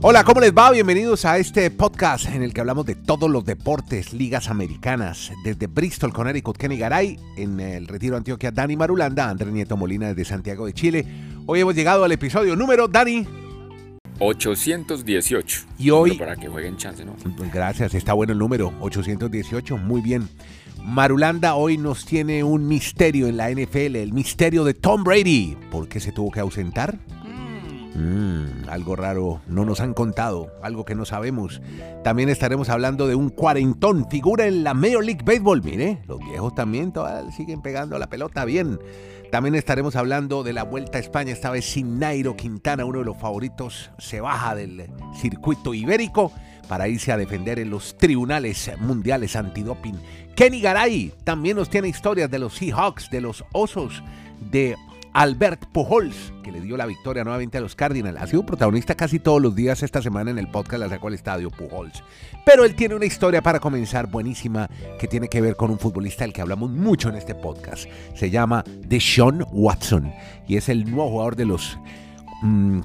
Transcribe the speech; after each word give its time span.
Hola, 0.00 0.22
¿cómo 0.22 0.40
les 0.40 0.52
va? 0.52 0.70
Bienvenidos 0.70 1.24
a 1.24 1.38
este 1.38 1.72
podcast 1.72 2.26
en 2.26 2.44
el 2.44 2.54
que 2.54 2.60
hablamos 2.60 2.86
de 2.86 2.94
todos 2.94 3.28
los 3.28 3.44
deportes, 3.44 4.12
ligas 4.12 4.48
americanas, 4.48 5.32
desde 5.42 5.66
Bristol, 5.66 6.12
Connecticut, 6.12 6.56
Kenny 6.56 6.78
Garay, 6.78 7.18
en 7.36 7.58
el 7.58 7.88
Retiro 7.88 8.16
Antioquia, 8.16 8.52
Dani 8.52 8.76
Marulanda, 8.76 9.28
Andrés 9.28 9.52
Nieto 9.52 9.76
Molina 9.76 10.06
desde 10.06 10.24
Santiago 10.24 10.66
de 10.66 10.72
Chile. 10.72 11.04
Hoy 11.46 11.58
hemos 11.58 11.74
llegado 11.74 12.04
al 12.04 12.12
episodio 12.12 12.54
número, 12.54 12.86
Dani. 12.86 13.26
818. 14.20 15.66
Y 15.80 15.90
hoy... 15.90 16.16
Para 16.16 16.36
que 16.36 16.46
jueguen 16.46 16.76
chance, 16.76 17.04
¿no? 17.04 17.16
Gracias, 17.52 17.92
está 17.92 18.12
bueno 18.12 18.32
el 18.32 18.38
número, 18.38 18.72
818, 18.80 19.78
muy 19.78 20.00
bien. 20.00 20.28
Marulanda 20.84 21.56
hoy 21.56 21.76
nos 21.76 22.06
tiene 22.06 22.44
un 22.44 22.68
misterio 22.68 23.26
en 23.26 23.36
la 23.36 23.50
NFL, 23.50 23.96
el 23.96 24.12
misterio 24.12 24.62
de 24.62 24.74
Tom 24.74 25.02
Brady. 25.02 25.56
¿Por 25.72 25.88
qué 25.88 25.98
se 25.98 26.12
tuvo 26.12 26.30
que 26.30 26.38
ausentar? 26.38 27.00
Mm, 27.98 28.68
algo 28.68 28.94
raro 28.94 29.40
no 29.48 29.64
nos 29.64 29.80
han 29.80 29.92
contado, 29.92 30.52
algo 30.62 30.84
que 30.84 30.94
no 30.94 31.04
sabemos. 31.04 31.60
También 32.04 32.28
estaremos 32.28 32.68
hablando 32.68 33.08
de 33.08 33.16
un 33.16 33.28
cuarentón, 33.28 34.08
figura 34.08 34.46
en 34.46 34.62
la 34.62 34.72
Major 34.72 35.04
League 35.04 35.24
Baseball. 35.24 35.62
Mire, 35.64 35.98
los 36.06 36.20
viejos 36.20 36.54
también 36.54 36.92
siguen 37.36 37.60
pegando 37.60 37.98
la 37.98 38.06
pelota 38.08 38.44
bien. 38.44 38.78
También 39.32 39.56
estaremos 39.56 39.96
hablando 39.96 40.44
de 40.44 40.52
la 40.52 40.62
Vuelta 40.62 40.98
a 40.98 41.00
España, 41.00 41.32
esta 41.32 41.50
vez 41.50 41.64
sin 41.64 41.98
Nairo 41.98 42.36
Quintana, 42.36 42.84
uno 42.84 43.00
de 43.00 43.04
los 43.04 43.18
favoritos, 43.18 43.90
se 43.98 44.20
baja 44.20 44.54
del 44.54 44.88
circuito 45.20 45.74
ibérico 45.74 46.32
para 46.68 46.86
irse 46.86 47.10
a 47.10 47.16
defender 47.16 47.58
en 47.58 47.70
los 47.70 47.98
tribunales 47.98 48.70
mundiales 48.78 49.34
antidoping. 49.34 49.96
Kenny 50.36 50.60
Garay 50.60 51.12
también 51.24 51.56
nos 51.56 51.68
tiene 51.68 51.88
historias 51.88 52.30
de 52.30 52.38
los 52.38 52.54
Seahawks, 52.54 53.10
de 53.10 53.20
los 53.20 53.44
Osos, 53.52 54.04
de 54.50 54.76
Albert 55.18 55.66
Pujols, 55.72 56.32
que 56.44 56.52
le 56.52 56.60
dio 56.60 56.76
la 56.76 56.86
victoria 56.86 57.24
nuevamente 57.24 57.58
a 57.58 57.60
los 57.60 57.74
Cardinals. 57.74 58.22
Ha 58.22 58.28
sido 58.28 58.46
protagonista 58.46 58.94
casi 58.94 59.18
todos 59.18 59.42
los 59.42 59.56
días 59.56 59.82
esta 59.82 60.00
semana 60.00 60.30
en 60.30 60.38
el 60.38 60.48
podcast 60.48 60.78
La 60.78 60.88
Sacó 60.88 61.08
al 61.08 61.14
Estadio 61.14 61.50
Pujols. 61.50 62.04
Pero 62.46 62.64
él 62.64 62.76
tiene 62.76 62.94
una 62.94 63.04
historia 63.04 63.42
para 63.42 63.58
comenzar 63.58 64.06
buenísima 64.06 64.70
que 64.96 65.08
tiene 65.08 65.26
que 65.26 65.40
ver 65.40 65.56
con 65.56 65.72
un 65.72 65.78
futbolista 65.80 66.22
del 66.22 66.32
que 66.32 66.40
hablamos 66.40 66.70
mucho 66.70 67.08
en 67.08 67.16
este 67.16 67.34
podcast. 67.34 67.86
Se 68.14 68.30
llama 68.30 68.62
Deshaun 68.86 69.44
Watson 69.50 70.12
y 70.46 70.56
es 70.56 70.68
el 70.68 70.88
nuevo 70.88 71.10
jugador 71.10 71.34
de 71.34 71.46
los 71.46 71.76
mm, 72.42 72.82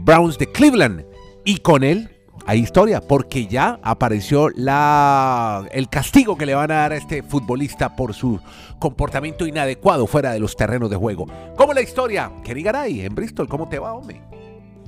Browns 0.00 0.38
de 0.38 0.50
Cleveland. 0.52 1.04
Y 1.44 1.58
con 1.58 1.84
él 1.84 2.13
hay 2.46 2.60
historia, 2.60 3.00
porque 3.00 3.46
ya 3.46 3.78
apareció 3.82 4.50
la, 4.50 5.66
el 5.72 5.88
castigo 5.88 6.36
que 6.36 6.46
le 6.46 6.54
van 6.54 6.70
a 6.70 6.74
dar 6.74 6.92
a 6.92 6.96
este 6.96 7.22
futbolista 7.22 7.96
por 7.96 8.12
su 8.14 8.40
comportamiento 8.78 9.46
inadecuado 9.46 10.06
fuera 10.06 10.32
de 10.32 10.40
los 10.40 10.56
terrenos 10.56 10.90
de 10.90 10.96
juego. 10.96 11.26
¿Cómo 11.56 11.72
la 11.72 11.80
historia? 11.80 12.30
Kenny 12.44 12.62
Garay, 12.62 13.00
en 13.00 13.14
Bristol, 13.14 13.48
¿cómo 13.48 13.68
te 13.68 13.78
va, 13.78 13.94
hombre? 13.94 14.20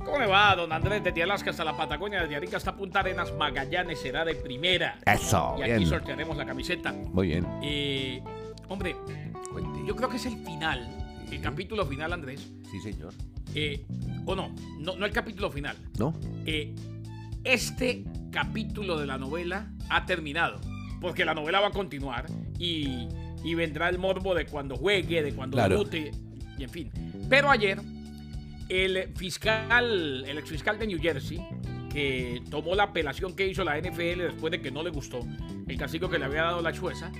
¿Cómo 0.05 0.19
le 0.19 0.27
va, 0.27 0.55
don 0.55 0.71
Andrés? 0.71 1.03
Desde 1.03 1.23
Alaska 1.23 1.49
hasta 1.49 1.65
la 1.65 1.75
Patagonia, 1.75 2.21
desde 2.21 2.35
Arica 2.35 2.57
hasta 2.57 2.75
Punta 2.75 2.99
Arenas, 2.99 3.33
Magallanes 3.33 3.99
será 3.99 4.23
de 4.23 4.35
primera. 4.35 4.99
Eso, 5.05 5.55
Y 5.57 5.63
aquí 5.63 5.85
sortearemos 5.85 6.37
la 6.37 6.45
camiseta. 6.45 6.93
Muy 6.93 7.27
bien. 7.27 7.45
Eh, 7.61 8.21
hombre, 8.69 8.95
yo 9.85 9.95
creo 9.95 10.07
que 10.07 10.15
es 10.17 10.25
el 10.25 10.37
final, 10.45 10.87
el 11.29 11.41
capítulo 11.41 11.85
final, 11.85 12.13
Andrés. 12.13 12.47
Sí, 12.71 12.79
señor. 12.79 13.13
Eh, 13.53 13.85
o 14.25 14.35
no, 14.35 14.53
no, 14.79 14.95
no 14.95 15.05
el 15.05 15.11
capítulo 15.11 15.49
final. 15.49 15.75
¿No? 15.97 16.13
Eh, 16.45 16.73
este 17.43 18.03
capítulo 18.31 18.99
de 18.99 19.05
la 19.05 19.17
novela 19.17 19.71
ha 19.89 20.05
terminado. 20.05 20.59
Porque 21.01 21.25
la 21.25 21.33
novela 21.33 21.59
va 21.59 21.67
a 21.67 21.71
continuar 21.71 22.25
y, 22.57 23.07
vendrá 23.55 23.89
el 23.89 23.97
morbo 23.97 24.35
de 24.35 24.45
cuando 24.45 24.75
juegue, 24.75 25.21
de 25.21 25.33
cuando 25.33 25.57
debute, 25.57 26.11
y 26.57 26.63
en 26.63 26.69
fin. 26.69 26.91
Pero 27.29 27.49
ayer, 27.49 27.79
el 28.67 29.13
fiscal, 29.15 30.25
el 30.25 30.37
exfiscal 30.37 30.77
de 30.77 30.87
New 30.87 30.99
Jersey, 30.99 31.39
que 31.91 32.41
tomó 32.49 32.75
la 32.75 32.83
apelación 32.83 33.35
que 33.35 33.47
hizo 33.47 33.63
la 33.63 33.79
NFL 33.79 34.19
después 34.19 34.51
de 34.51 34.61
que 34.61 34.71
no 34.71 34.83
le 34.83 34.89
gustó 34.89 35.19
el 35.67 35.77
castigo 35.77 36.09
que 36.09 36.19
le 36.19 36.25
había 36.25 36.43
dado 36.43 36.61
la 36.61 36.75
jueza, 36.75 37.11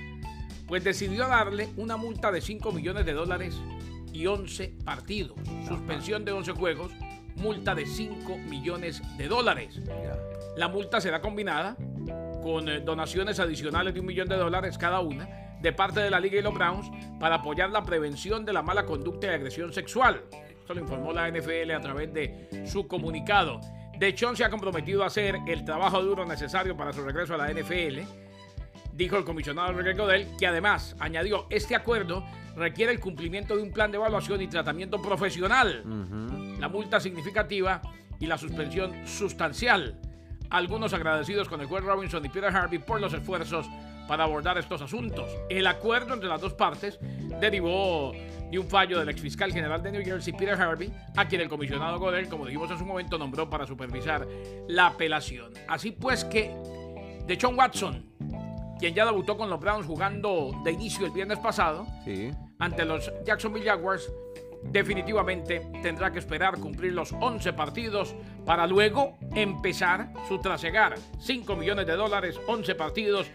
pues 0.66 0.84
decidió 0.84 1.26
darle 1.28 1.68
una 1.76 1.96
multa 1.96 2.30
de 2.30 2.40
5 2.40 2.72
millones 2.72 3.06
de 3.06 3.12
dólares 3.12 3.56
y 4.12 4.26
11 4.26 4.74
partidos, 4.84 5.36
suspensión 5.66 6.24
de 6.24 6.32
11 6.32 6.52
juegos 6.52 6.92
multa 7.38 7.74
de 7.74 7.86
5 7.86 8.36
millones 8.38 9.02
de 9.16 9.28
dólares. 9.28 9.80
La 10.56 10.68
multa 10.68 11.00
será 11.00 11.20
combinada 11.20 11.76
con 12.42 12.68
eh, 12.68 12.80
donaciones 12.80 13.40
adicionales 13.40 13.94
de 13.94 14.00
un 14.00 14.06
millón 14.06 14.28
de 14.28 14.36
dólares 14.36 14.78
cada 14.78 15.00
una 15.00 15.28
de 15.60 15.72
parte 15.72 16.00
de 16.00 16.10
la 16.10 16.20
Liga 16.20 16.38
y 16.38 16.42
los 16.42 16.54
Browns 16.54 16.90
para 17.18 17.36
apoyar 17.36 17.70
la 17.70 17.82
prevención 17.82 18.44
de 18.44 18.52
la 18.52 18.62
mala 18.62 18.84
conducta 18.84 19.26
y 19.26 19.30
agresión 19.30 19.72
sexual. 19.72 20.22
Esto 20.32 20.74
lo 20.74 20.80
informó 20.80 21.12
la 21.12 21.30
NFL 21.30 21.70
a 21.72 21.80
través 21.80 22.12
de 22.12 22.66
su 22.66 22.86
comunicado. 22.86 23.60
De 23.98 24.14
Chon 24.14 24.36
se 24.36 24.44
ha 24.44 24.50
comprometido 24.50 25.02
a 25.02 25.06
hacer 25.06 25.38
el 25.46 25.64
trabajo 25.64 26.02
duro 26.02 26.24
necesario 26.24 26.76
para 26.76 26.92
su 26.92 27.02
regreso 27.02 27.34
a 27.34 27.38
la 27.38 27.52
NFL. 27.52 28.00
Dijo 28.92 29.16
el 29.16 29.24
comisionado 29.24 29.74
Greg 29.74 29.96
Godel, 29.96 30.28
que 30.38 30.46
además 30.46 30.94
añadió, 30.98 31.46
este 31.50 31.74
acuerdo 31.74 32.24
requiere 32.58 32.92
el 32.92 33.00
cumplimiento 33.00 33.56
de 33.56 33.62
un 33.62 33.72
plan 33.72 33.90
de 33.90 33.96
evaluación 33.96 34.42
y 34.42 34.48
tratamiento 34.48 35.00
profesional 35.00 35.84
la 36.58 36.68
multa 36.68 37.00
significativa 37.00 37.80
y 38.18 38.26
la 38.26 38.36
suspensión 38.36 39.06
sustancial. 39.06 39.98
Algunos 40.50 40.92
agradecidos 40.92 41.48
con 41.48 41.60
el 41.60 41.66
juez 41.66 41.84
Robinson 41.84 42.24
y 42.24 42.28
Peter 42.28 42.54
Harvey 42.54 42.78
por 42.78 43.00
los 43.00 43.12
esfuerzos 43.12 43.66
para 44.08 44.24
abordar 44.24 44.56
estos 44.58 44.80
asuntos. 44.80 45.30
El 45.50 45.66
acuerdo 45.66 46.14
entre 46.14 46.28
las 46.28 46.40
dos 46.40 46.54
partes 46.54 46.98
derivó 47.40 48.12
de 48.50 48.58
un 48.58 48.66
fallo 48.66 48.98
del 48.98 49.10
exfiscal 49.10 49.52
general 49.52 49.82
de 49.82 49.92
New 49.92 50.02
Jersey, 50.02 50.32
Peter 50.32 50.60
Harvey, 50.60 50.90
a 51.16 51.28
quien 51.28 51.42
el 51.42 51.48
comisionado 51.48 51.98
Godel, 51.98 52.28
como 52.28 52.46
dijimos 52.46 52.70
en 52.70 52.78
su 52.78 52.86
momento, 52.86 53.18
nombró 53.18 53.50
para 53.50 53.66
supervisar 53.66 54.26
la 54.66 54.86
apelación. 54.86 55.52
Así 55.68 55.92
pues 55.92 56.24
que 56.24 56.50
de 57.26 57.38
John 57.40 57.58
Watson, 57.58 58.06
quien 58.78 58.94
ya 58.94 59.04
debutó 59.04 59.36
con 59.36 59.50
los 59.50 59.60
Browns 59.60 59.86
jugando 59.86 60.58
de 60.64 60.72
inicio 60.72 61.04
el 61.04 61.12
viernes 61.12 61.38
pasado, 61.38 61.86
ante 62.58 62.84
los 62.84 63.10
Jacksonville 63.24 63.64
Jaguars, 63.64 64.10
definitivamente 64.62 65.66
tendrá 65.82 66.12
que 66.12 66.18
esperar 66.18 66.58
cumplir 66.58 66.92
los 66.92 67.12
11 67.12 67.52
partidos 67.52 68.14
para 68.44 68.66
luego 68.66 69.16
empezar 69.34 70.12
su 70.26 70.38
trasegar. 70.40 70.96
5 71.20 71.56
millones 71.56 71.86
de 71.86 71.94
dólares, 71.94 72.38
11 72.46 72.74
partidos 72.74 73.26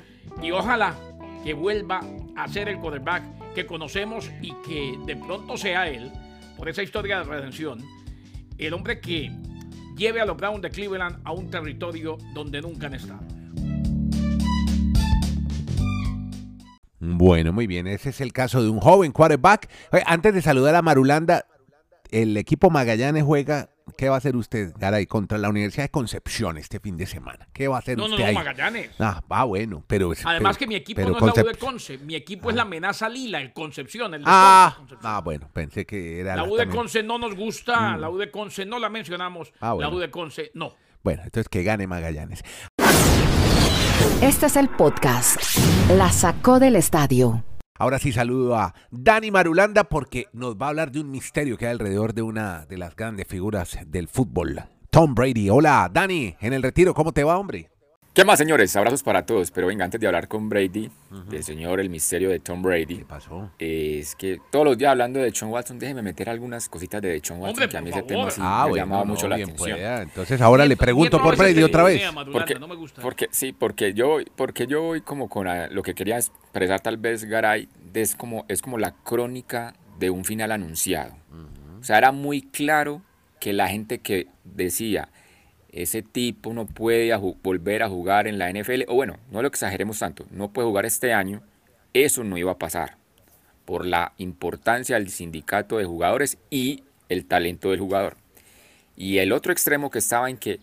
y 0.42 0.52
ojalá 0.52 0.96
que 1.44 1.54
vuelva 1.54 2.02
a 2.36 2.48
ser 2.48 2.70
el 2.70 2.80
quarterback 2.80 3.54
que 3.54 3.66
conocemos 3.66 4.32
y 4.42 4.54
que 4.66 4.98
de 5.06 5.16
pronto 5.16 5.58
sea 5.58 5.88
él, 5.88 6.12
por 6.58 6.70
esa 6.70 6.84
historia 6.84 7.20
de 7.20 7.26
redención, 7.26 7.84
el 8.58 8.74
hombre 8.74 9.00
que 9.00 9.32
lleve 9.96 10.22
a 10.22 10.26
los 10.26 10.38
Browns 10.38 10.62
de 10.62 10.70
Cleveland 10.70 11.20
a 11.24 11.32
un 11.34 11.50
territorio 11.50 12.18
donde 12.34 12.62
nunca 12.62 12.88
han 12.88 12.96
estado. 12.96 13.33
Bueno, 17.06 17.52
muy 17.52 17.68
bien. 17.68 17.86
Ese 17.88 18.10
es 18.10 18.22
el 18.22 18.32
caso 18.32 18.64
de 18.64 18.70
un 18.70 18.80
joven 18.80 19.12
quarterback. 19.12 19.70
Antes 20.06 20.34
de 20.34 20.42
saludar 20.42 20.74
a 20.76 20.82
Marulanda, 20.82 21.46
el 22.12 22.38
equipo 22.38 22.70
Magallanes 22.70 23.24
juega. 23.24 23.70
¿Qué 23.98 24.08
va 24.08 24.16
a 24.16 24.18
hacer 24.20 24.38
usted, 24.38 24.72
Garay, 24.78 25.06
contra 25.08 25.38
la 25.38 25.50
Universidad 25.50 25.84
de 25.84 25.90
Concepción 25.90 26.58
este 26.58 26.80
fin 26.80 26.96
de 26.96 27.06
semana? 27.06 27.50
¿Qué 27.52 27.68
va 27.68 27.76
a 27.76 27.80
hacer 27.80 27.98
no, 27.98 28.06
usted? 28.06 28.18
No, 28.18 28.24
no, 28.24 28.32
no, 28.32 28.40
Magallanes. 28.40 28.92
Ah, 28.98 29.22
va 29.30 29.44
bueno, 29.44 29.84
pero. 29.86 30.14
Además, 30.24 30.58
que 30.58 30.66
mi 30.66 30.76
equipo 30.76 31.02
no 31.02 31.18
es 31.18 31.36
la 31.36 31.44
U 31.44 31.48
de 31.48 31.56
Conce. 31.56 31.98
Mi 31.98 32.16
equipo 32.16 32.50
es 32.50 32.56
la 32.56 32.62
amenaza 32.62 33.10
lila, 33.10 33.42
el 33.42 33.52
Concepción. 33.52 34.14
El 34.14 34.24
ah, 34.26 34.78
ah, 35.02 35.22
bueno, 35.22 35.50
pensé 35.52 35.86
que 35.86 36.22
era. 36.22 36.38
La, 36.38 36.46
U 36.46 36.56
de 36.56 36.70
Conce 36.70 37.04
no 37.04 37.18
nos 37.18 37.36
gusta, 37.36 37.98
mm. 37.98 38.00
la 38.00 38.10
U 38.10 38.18
de 38.18 38.32
Conce 38.32 38.66
no 38.66 38.80
la 38.80 38.88
mencionamos. 38.88 39.52
Ah, 39.60 39.76
la 39.78 39.90
U 39.90 40.00
de 40.00 40.10
Conce 40.10 40.52
no. 40.54 40.74
Bueno, 41.04 41.24
entonces 41.26 41.50
que 41.50 41.64
gane 41.64 41.86
Magallanes. 41.86 42.44
Este 44.22 44.46
es 44.46 44.56
el 44.56 44.70
podcast. 44.70 45.38
La 45.90 46.12
sacó 46.12 46.60
del 46.60 46.76
estadio. 46.76 47.44
Ahora 47.78 48.00
sí 48.00 48.12
saludo 48.12 48.56
a 48.56 48.74
Dani 48.92 49.32
Marulanda 49.32 49.84
porque 49.84 50.28
nos 50.32 50.56
va 50.56 50.68
a 50.68 50.70
hablar 50.70 50.92
de 50.92 51.02
un 51.02 51.12
misterio 51.12 51.58
que 51.58 51.66
hay 51.66 51.72
alrededor 51.72 52.14
de 52.14 52.22
una 52.22 52.66
de 52.66 52.78
las 52.78 52.96
grandes 52.96 53.28
figuras 53.28 53.78
del 53.88 54.08
fútbol, 54.08 54.62
Tom 54.90 55.16
Brady. 55.16 55.50
Hola, 55.50 55.90
Dani, 55.92 56.36
en 56.40 56.54
el 56.54 56.64
retiro, 56.64 56.94
¿cómo 56.94 57.12
te 57.12 57.24
va, 57.24 57.38
hombre? 57.38 57.73
¿Qué 58.14 58.24
más, 58.24 58.38
señores? 58.38 58.76
Abrazos 58.76 59.02
para 59.02 59.26
todos. 59.26 59.50
Pero 59.50 59.66
venga, 59.66 59.86
antes 59.86 60.00
de 60.00 60.06
hablar 60.06 60.28
con 60.28 60.48
Brady, 60.48 60.92
del 61.30 61.44
señor, 61.44 61.80
el 61.80 61.90
misterio 61.90 62.30
de 62.30 62.40
Tom 62.40 62.62
Brady. 62.62 62.98
¿Qué 62.98 63.06
pasó? 63.06 63.50
Es 63.58 64.16
que 64.16 64.40
todos 64.52 64.64
los 64.66 64.78
días 64.78 64.92
hablando 64.92 65.20
de 65.20 65.34
John 65.36 65.50
Watson, 65.50 65.80
déjeme 65.80 66.04
meter 66.04 66.30
algunas 66.30 66.70
cositas 66.70 67.02
de 67.02 67.20
John 67.28 67.40
Watson, 67.40 67.68
que 67.68 67.78
a 67.78 67.82
mí 67.82 67.90
ese 67.90 68.04
tema 68.04 68.30
sí 68.30 68.40
ah, 68.44 68.68
me 68.70 68.78
llamaba 68.78 69.04
mucho 69.04 69.28
la 69.28 69.38
atención. 69.38 69.80
Entonces 69.80 70.40
ahora 70.42 70.68
le 70.68 70.78
pregunto 70.78 71.20
por 71.20 71.36
Brady 71.36 71.64
otra 71.64 71.82
vez. 71.84 72.04
Porque, 72.32 72.54
no 72.56 72.68
me 72.68 72.76
gusta. 72.76 73.02
porque, 73.02 73.30
sí, 73.32 73.52
porque 73.52 73.96
yo, 73.96 74.20
porque 74.36 74.68
yo 74.68 74.84
voy 74.84 75.02
como 75.02 75.28
con 75.28 75.48
lo 75.72 75.82
que 75.82 75.96
quería 75.96 76.18
expresar 76.18 76.82
tal 76.82 76.98
vez 76.98 77.24
Garay, 77.24 77.68
es 77.96 78.16
como, 78.16 78.46
es 78.48 78.62
como 78.62 78.78
la 78.78 78.92
crónica 78.92 79.74
de 79.98 80.12
un 80.12 80.24
final 80.24 80.52
anunciado. 80.52 81.16
O 81.80 81.84
sea, 81.84 81.98
era 81.98 82.12
muy 82.12 82.44
claro 82.44 83.02
que 83.40 83.54
la 83.54 83.68
gente 83.68 83.98
que 83.98 84.28
decía 84.44 85.10
ese 85.74 86.04
tipo 86.04 86.54
no 86.54 86.68
puede 86.68 87.12
volver 87.42 87.82
a 87.82 87.90
jugar 87.90 88.28
en 88.28 88.38
la 88.38 88.52
NFL, 88.52 88.84
o 88.88 88.94
bueno, 88.94 89.18
no 89.32 89.42
lo 89.42 89.48
exageremos 89.48 90.00
tanto, 90.00 90.26
no 90.30 90.54
puede 90.54 90.68
jugar 90.68 90.86
este 90.86 91.14
año, 91.14 91.42
eso 91.94 92.24
no 92.24 92.38
iba 92.38 92.52
a 92.52 92.60
pasar 92.60 92.98
por 93.66 93.86
la 93.86 94.14
importancia 94.18 94.98
del 94.98 95.10
sindicato 95.10 95.78
de 95.78 95.86
jugadores 95.86 96.38
y 96.52 96.84
el 97.10 97.26
talento 97.26 97.72
del 97.72 97.80
jugador. 97.80 98.18
Y 98.96 99.18
el 99.18 99.32
otro 99.32 99.52
extremo 99.52 99.90
que 99.90 100.00
estaba 100.00 100.30
en 100.30 100.38
que 100.38 100.60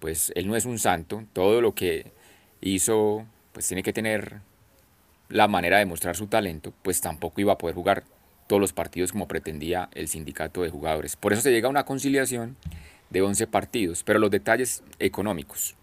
pues 0.00 0.32
él 0.34 0.48
no 0.48 0.56
es 0.56 0.64
un 0.64 0.78
santo, 0.80 1.24
todo 1.32 1.60
lo 1.60 1.74
que 1.74 2.12
hizo, 2.60 3.24
pues 3.52 3.68
tiene 3.68 3.84
que 3.84 3.92
tener 3.92 4.40
la 5.28 5.46
manera 5.46 5.78
de 5.78 5.86
mostrar 5.86 6.16
su 6.16 6.26
talento, 6.26 6.72
pues 6.82 7.00
tampoco 7.00 7.40
iba 7.40 7.52
a 7.52 7.58
poder 7.58 7.76
jugar 7.76 8.04
todos 8.48 8.60
los 8.60 8.72
partidos 8.72 9.12
como 9.12 9.28
pretendía 9.28 9.88
el 9.94 10.08
sindicato 10.08 10.62
de 10.62 10.70
jugadores. 10.70 11.16
Por 11.16 11.32
eso 11.32 11.42
se 11.42 11.52
llega 11.52 11.68
a 11.68 11.70
una 11.70 11.84
conciliación 11.84 12.56
de 13.10 13.22
11 13.22 13.46
partidos, 13.46 14.02
pero 14.02 14.18
los 14.18 14.30
detalles 14.30 14.82
económicos. 14.98 15.74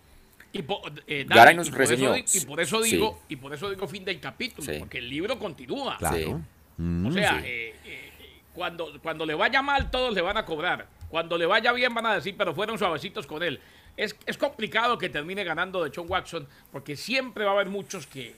Y, 0.52 0.64
eh, 1.08 1.26
Garay 1.28 1.56
nos 1.56 1.70
y 1.70 1.72
reseñó. 1.72 2.16
y 2.16 2.40
por 2.46 2.62
eso 2.62 2.82
digo, 2.82 3.22
y 3.28 3.36
por 3.38 3.54
eso 3.54 3.70
digo 3.70 3.88
fin 3.88 4.06
del 4.06 4.20
capítulo, 4.20 4.72
porque 4.80 5.00
el 5.00 5.10
libro 5.10 5.40
continúa. 5.40 5.98
Claro. 5.98 6.42
o 6.78 7.12
sea, 7.12 7.42
eh, 7.44 7.76
eh, 7.86 8.12
cuando, 8.54 9.00
cuando 9.02 9.26
le 9.26 9.34
vaya 9.34 9.62
mal, 9.64 9.90
todos 9.90 10.14
le 10.14 10.22
van 10.22 10.38
a 10.38 10.46
cobrar. 10.46 10.88
Cuando 11.10 11.38
le 11.38 11.46
vaya 11.46 11.72
bien, 11.74 11.94
van 11.94 12.06
a 12.06 12.16
decir, 12.16 12.36
pero 12.38 12.54
fueron 12.54 12.78
suavecitos 12.78 13.26
con 13.26 13.42
él. 13.42 13.60
Es, 13.98 14.16
es 14.26 14.38
complicado 14.38 14.98
que 14.98 15.10
termine 15.10 15.44
ganando 15.44 15.84
de 15.84 15.92
John 15.96 16.06
Watson, 16.08 16.48
porque 16.72 16.96
siempre 16.96 17.46
va 17.46 17.52
a 17.52 17.54
haber 17.54 17.70
muchos 17.70 18.06
que, 18.06 18.36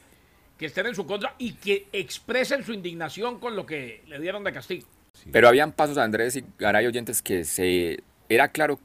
que 0.58 0.66
estén 0.66 0.86
en 0.86 0.96
su 0.96 1.06
contra 1.06 1.36
y 1.38 1.54
que 1.54 1.88
expresen 1.92 2.64
su 2.64 2.74
indignación 2.74 3.40
con 3.40 3.56
lo 3.56 3.66
que 3.66 4.04
le 4.08 4.20
dieron 4.20 4.44
de 4.44 4.54
castigo. 4.54 4.88
Pero 5.32 5.48
habían 5.48 5.72
pasos, 5.72 5.98
Andrés 5.98 6.36
y 6.36 6.46
Garay 6.60 6.86
oyentes, 6.86 7.22
que 7.22 7.44
se 7.44 8.04
era 8.30 8.50
claro 8.50 8.80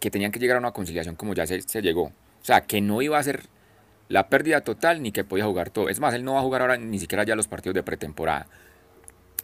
que 0.00 0.10
tenían 0.10 0.32
que 0.32 0.38
llegar 0.38 0.56
a 0.56 0.60
una 0.60 0.72
conciliación 0.72 1.16
como 1.16 1.34
ya 1.34 1.46
se, 1.46 1.82
llegó. 1.82 2.04
O 2.04 2.12
sea, 2.42 2.62
que 2.62 2.80
no 2.80 3.02
iba 3.02 3.18
a 3.18 3.22
ser 3.22 3.44
la 4.08 4.28
pérdida 4.28 4.60
total 4.60 5.02
ni 5.02 5.12
que 5.12 5.24
podía 5.24 5.44
jugar 5.44 5.70
todo. 5.70 5.88
Es 5.88 6.00
más, 6.00 6.14
él 6.14 6.24
no 6.24 6.34
va 6.34 6.40
a 6.40 6.42
jugar 6.42 6.62
ahora 6.62 6.76
ni 6.76 6.98
siquiera 6.98 7.24
ya 7.24 7.36
los 7.36 7.48
partidos 7.48 7.74
de 7.74 7.82
pretemporada. 7.82 8.46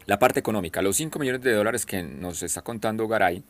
La 0.06 0.18
parte 0.18 0.40
económica, 0.40 0.82
los 0.82 0.96
5 0.96 1.18
millones 1.18 1.42
de 1.42 1.52
dólares 1.52 1.86
que 1.86 2.02
nos 2.02 2.42
está 2.42 2.62
contando 2.62 3.08
Garay, 3.08 3.44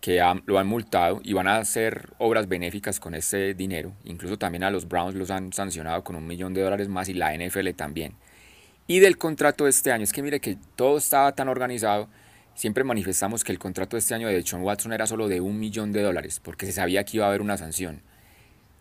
que 0.00 0.22
lo 0.46 0.58
han 0.58 0.66
multado 0.66 1.20
y 1.24 1.32
van 1.32 1.48
a 1.48 1.56
hacer 1.56 2.10
obras 2.18 2.46
benéficas 2.46 3.00
con 3.00 3.14
ese 3.14 3.54
dinero. 3.54 3.92
Incluso 4.04 4.38
también 4.38 4.64
a 4.64 4.70
los 4.70 4.86
Browns 4.86 5.14
los 5.14 5.30
han 5.30 5.52
sancionado 5.52 6.04
con 6.04 6.14
un 6.14 6.26
millón 6.26 6.54
de 6.54 6.62
dólares 6.62 6.88
más 6.88 7.08
y 7.08 7.14
la 7.14 7.34
NFL 7.36 7.70
también. 7.70 8.14
Y 8.86 9.00
del 9.00 9.18
contrato 9.18 9.64
de 9.64 9.70
este 9.70 9.92
año, 9.92 10.04
es 10.04 10.12
que 10.12 10.22
mire 10.22 10.40
que 10.40 10.56
todo 10.76 10.98
estaba 10.98 11.32
tan 11.32 11.48
organizado. 11.48 12.08
Siempre 12.58 12.82
manifestamos 12.82 13.44
que 13.44 13.52
el 13.52 13.60
contrato 13.60 13.94
de 13.94 14.00
este 14.00 14.14
año 14.14 14.26
de 14.26 14.44
John 14.44 14.62
Watson 14.62 14.92
era 14.92 15.06
solo 15.06 15.28
de 15.28 15.40
un 15.40 15.60
millón 15.60 15.92
de 15.92 16.02
dólares, 16.02 16.40
porque 16.42 16.66
se 16.66 16.72
sabía 16.72 17.04
que 17.04 17.18
iba 17.18 17.24
a 17.24 17.28
haber 17.28 17.40
una 17.40 17.56
sanción. 17.56 18.02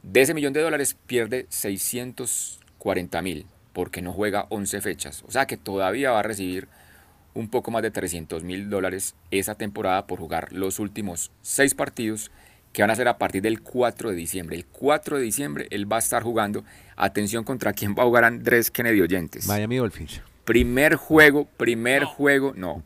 De 0.01 0.21
ese 0.21 0.33
millón 0.33 0.53
de 0.53 0.61
dólares 0.61 0.97
pierde 1.05 1.45
640 1.49 3.21
mil, 3.21 3.45
porque 3.73 4.01
no 4.01 4.13
juega 4.13 4.47
11 4.49 4.81
fechas. 4.81 5.23
O 5.27 5.31
sea 5.31 5.45
que 5.45 5.57
todavía 5.57 6.09
va 6.09 6.21
a 6.21 6.23
recibir 6.23 6.67
un 7.35 7.49
poco 7.49 7.69
más 7.69 7.83
de 7.83 7.91
300 7.91 8.43
mil 8.43 8.67
dólares 8.71 9.13
esa 9.29 9.53
temporada 9.53 10.07
por 10.07 10.17
jugar 10.17 10.51
los 10.51 10.79
últimos 10.79 11.29
seis 11.43 11.75
partidos 11.75 12.31
que 12.73 12.81
van 12.81 12.89
a 12.89 12.95
ser 12.95 13.07
a 13.07 13.19
partir 13.19 13.43
del 13.43 13.61
4 13.61 14.09
de 14.09 14.15
diciembre. 14.15 14.55
El 14.55 14.65
4 14.65 15.17
de 15.17 15.23
diciembre 15.23 15.67
él 15.69 15.91
va 15.91 15.97
a 15.97 15.99
estar 15.99 16.23
jugando. 16.23 16.63
Atención 16.95 17.43
contra 17.43 17.73
quién 17.73 17.93
va 17.93 18.01
a 18.01 18.07
jugar 18.07 18.23
Andrés 18.23 18.71
Kennedy 18.71 19.01
Oyentes. 19.01 19.45
Miami 19.45 19.75
Dolphins. 19.75 20.19
Primer 20.45 20.95
juego, 20.95 21.45
primer 21.57 22.05
juego, 22.05 22.53
no. 22.55 22.81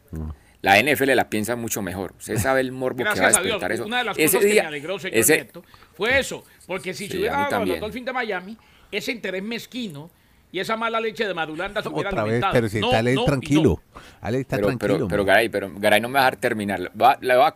La 0.62 0.82
NFL 0.82 1.16
la 1.16 1.30
piensa 1.30 1.56
mucho 1.56 1.82
mejor. 1.82 2.14
Usted 2.20 2.38
sabe 2.38 2.62
el 2.62 2.72
morbo 2.72 2.98
que 2.98 3.04
va 3.04 3.12
a 3.12 3.32
despertar 3.32 3.72
eso. 3.72 3.86
Una 3.86 4.00
de 4.00 4.04
las 4.06 4.18
cosas 4.18 4.42
que 4.42 4.54
me 4.54 4.60
alegró, 4.60 5.00
señor 5.00 5.18
ese, 5.18 5.50
fue 5.94 6.20
eso. 6.20 6.44
Porque 6.68 6.94
si 6.94 7.08
se 7.08 7.18
hubiera 7.18 7.50
dado 7.50 7.66
los 7.66 7.80
Dolphins 7.80 8.06
de 8.06 8.14
Miami, 8.14 8.58
ese 8.92 9.12
interés 9.12 9.44
mezquino 9.44 10.12
y 10.52 10.60
esa 10.60 10.76
mala 10.76 11.00
leche 11.00 11.26
de 11.26 11.34
Madulanda 11.34 11.82
se 11.82 11.90
hubiera 11.90 12.10
Otra 12.10 12.24
vez, 12.26 12.44
pero 12.52 12.70
si 12.70 12.78
está 12.80 13.00
Ale 13.00 13.16
tranquilo. 13.26 13.82
Ale 14.20 14.42
está 14.42 14.58
pero, 14.58 14.68
tranquilo. 14.68 14.94
Pero, 14.96 15.08
pero, 15.08 15.26
Garay, 15.26 15.50
pero 15.50 15.72
Garay 15.76 16.02
no 16.02 16.10
me 16.10 16.16
va 16.16 16.20
a 16.20 16.24
dejar 16.26 16.38
terminar. 16.38 16.80
le 17.22 17.36
voy 17.36 17.46
a 17.46 17.54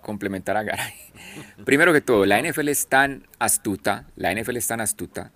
complementar 0.00 0.56
a 0.56 0.62
Garay. 0.62 0.94
Primero 1.64 1.92
que 1.92 2.00
todo, 2.00 2.24
la 2.26 2.42
NFL 2.42 2.68
es 2.68 2.88
tan 2.88 3.26
astuta, 3.38 4.06
la 4.16 4.34
NFL 4.34 4.56
es 4.56 4.66
tan 4.66 4.80
astuta 4.80 5.30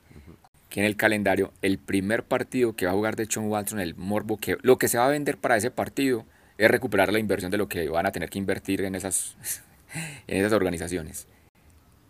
que 0.71 0.81
en 0.81 0.87
el 0.87 0.97
calendario 0.97 1.53
el 1.61 1.79
primer 1.79 2.25
partido 2.25 2.75
que 2.75 2.87
va 2.87 2.93
a 2.93 2.95
jugar 2.95 3.15
de 3.15 3.29
John 3.33 3.45
Watson, 3.49 3.79
el 3.79 3.95
morbo 3.95 4.39
que 4.39 4.57
lo 4.63 4.79
que 4.79 4.89
se 4.89 4.97
va 4.97 5.05
a 5.05 5.11
vender 5.11 5.37
para 5.37 5.57
ese 5.59 5.71
partido 5.71 6.25
es 6.59 6.71
recuperar 6.71 7.13
la 7.13 7.19
inversión 7.19 7.51
de 7.51 7.59
lo 7.59 7.69
que 7.69 7.89
van 7.89 8.07
a 8.07 8.13
tener 8.13 8.31
que 8.31 8.39
invertir 8.39 8.83
en 8.83 8.95
esas 8.95 9.37
en 10.27 10.39
esas 10.39 10.53
organizaciones. 10.53 11.27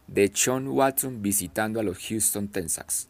De 0.07 0.31
John 0.35 0.69
Watson 0.69 1.23
visitando 1.23 1.81
a 1.81 1.83
los 1.83 1.99
Houston 1.99 2.49
Texans 2.49 3.09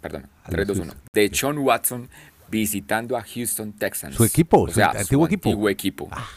perdón, 0.00 0.26
3-2-1, 0.48 0.94
de 1.12 1.30
Sean 1.32 1.58
Watson 1.58 2.08
visitando 2.48 3.16
a 3.16 3.22
Houston 3.22 3.72
Texans. 3.72 4.16
Su 4.16 4.24
equipo, 4.24 4.62
o 4.62 4.68
sea, 4.68 4.92
su 4.92 4.98
antiguo 4.98 5.26
equipo. 5.26 5.48
Antiguo 5.48 5.68
equipo. 5.68 6.08
Ah, 6.10 6.28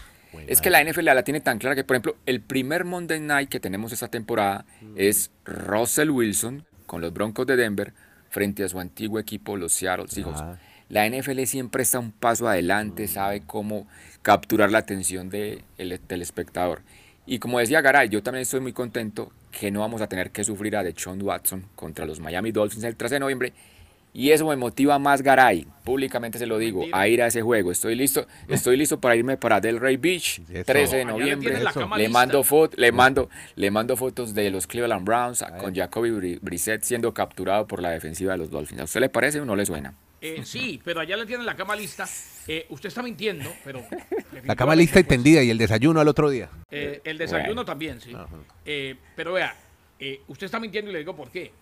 es 0.47 0.61
que 0.61 0.69
la 0.69 0.83
NFL 0.83 1.05
la 1.05 1.23
tiene 1.23 1.41
tan 1.41 1.59
clara 1.59 1.75
que, 1.75 1.83
por 1.83 1.95
ejemplo, 1.95 2.17
el 2.25 2.41
primer 2.41 2.85
Monday 2.85 3.19
Night 3.19 3.49
que 3.49 3.59
tenemos 3.59 3.91
esta 3.93 4.09
temporada 4.09 4.65
es 4.95 5.31
Russell 5.45 6.09
Wilson 6.09 6.65
con 6.85 7.01
los 7.01 7.13
Broncos 7.13 7.47
de 7.47 7.55
Denver 7.55 7.93
frente 8.29 8.63
a 8.63 8.69
su 8.69 8.79
antiguo 8.79 9.19
equipo, 9.19 9.57
los 9.57 9.73
Seattle 9.73 10.07
Seahawks. 10.07 10.41
Ah. 10.41 10.57
La 10.93 11.09
NFL 11.09 11.41
siempre 11.45 11.81
está 11.81 11.97
un 11.97 12.11
paso 12.11 12.47
adelante, 12.47 13.07
sabe 13.07 13.41
cómo 13.41 13.87
capturar 14.21 14.69
la 14.69 14.77
atención 14.77 15.27
de, 15.27 15.63
del 15.75 16.21
espectador. 16.21 16.83
Y 17.25 17.39
como 17.39 17.57
decía 17.57 17.81
Garay, 17.81 18.09
yo 18.09 18.21
también 18.21 18.43
estoy 18.43 18.59
muy 18.59 18.73
contento 18.73 19.31
que 19.49 19.71
no 19.71 19.79
vamos 19.79 20.03
a 20.03 20.07
tener 20.07 20.29
que 20.29 20.43
sufrir 20.43 20.77
a 20.77 20.83
Deshaun 20.83 21.19
Watson 21.23 21.65
contra 21.73 22.05
los 22.05 22.19
Miami 22.19 22.51
Dolphins 22.51 22.83
el 22.83 22.95
13 22.95 23.15
de 23.15 23.19
noviembre. 23.21 23.53
Y 24.13 24.29
eso 24.29 24.47
me 24.47 24.55
motiva 24.55 24.99
más, 24.99 25.23
Garay, 25.23 25.65
públicamente 25.83 26.37
se 26.37 26.45
lo 26.45 26.59
digo, 26.59 26.85
a 26.91 27.07
ir 27.07 27.23
a 27.23 27.25
ese 27.25 27.41
juego. 27.41 27.71
Estoy 27.71 27.95
listo, 27.95 28.27
estoy 28.47 28.77
listo 28.77 29.01
para 29.01 29.15
irme 29.15 29.35
para 29.35 29.59
Delray 29.59 29.97
Beach, 29.97 30.43
13 30.63 30.97
de 30.97 31.05
noviembre. 31.05 31.57
Le 31.97 32.07
mando, 32.07 32.43
le, 32.77 32.91
mando, 32.91 33.29
le 33.55 33.71
mando 33.71 33.97
fotos 33.97 34.35
de 34.35 34.51
los 34.51 34.67
Cleveland 34.67 35.07
Browns 35.07 35.43
con 35.59 35.73
Jacoby 35.73 36.37
Brissett 36.39 36.83
siendo 36.83 37.15
capturado 37.15 37.65
por 37.65 37.81
la 37.81 37.89
defensiva 37.89 38.33
de 38.33 38.37
los 38.37 38.51
Dolphins. 38.51 38.81
¿A 38.81 38.83
usted 38.83 38.99
le 38.99 39.09
parece 39.09 39.41
o 39.41 39.45
no 39.45 39.55
le 39.55 39.65
suena? 39.65 39.95
Eh, 40.23 40.41
sí, 40.45 40.81
pero 40.83 41.01
allá 41.01 41.17
le 41.17 41.25
tienen 41.25 41.45
la 41.45 41.55
cama 41.55 41.75
lista. 41.75 42.07
Eh, 42.47 42.65
usted 42.69 42.87
está 42.87 43.03
mintiendo, 43.03 43.51
pero... 43.63 43.83
La 44.43 44.55
cama 44.55 44.75
lista 44.75 44.99
y 44.99 45.03
tendida 45.03 45.41
y 45.43 45.49
el 45.49 45.57
desayuno 45.57 46.01
al 46.01 46.07
otro 46.07 46.29
día. 46.29 46.49
Eh, 46.69 46.99
el 47.05 47.17
desayuno 47.17 47.63
también, 47.63 48.01
sí. 48.01 48.13
pero 49.15 49.33
vea, 49.33 49.55
usted 50.27 50.45
está 50.45 50.59
mintiendo 50.59 50.89
y 50.89 50.93
le 50.93 50.99
digo 50.99 51.15
por 51.15 51.29
qué. 51.29 51.53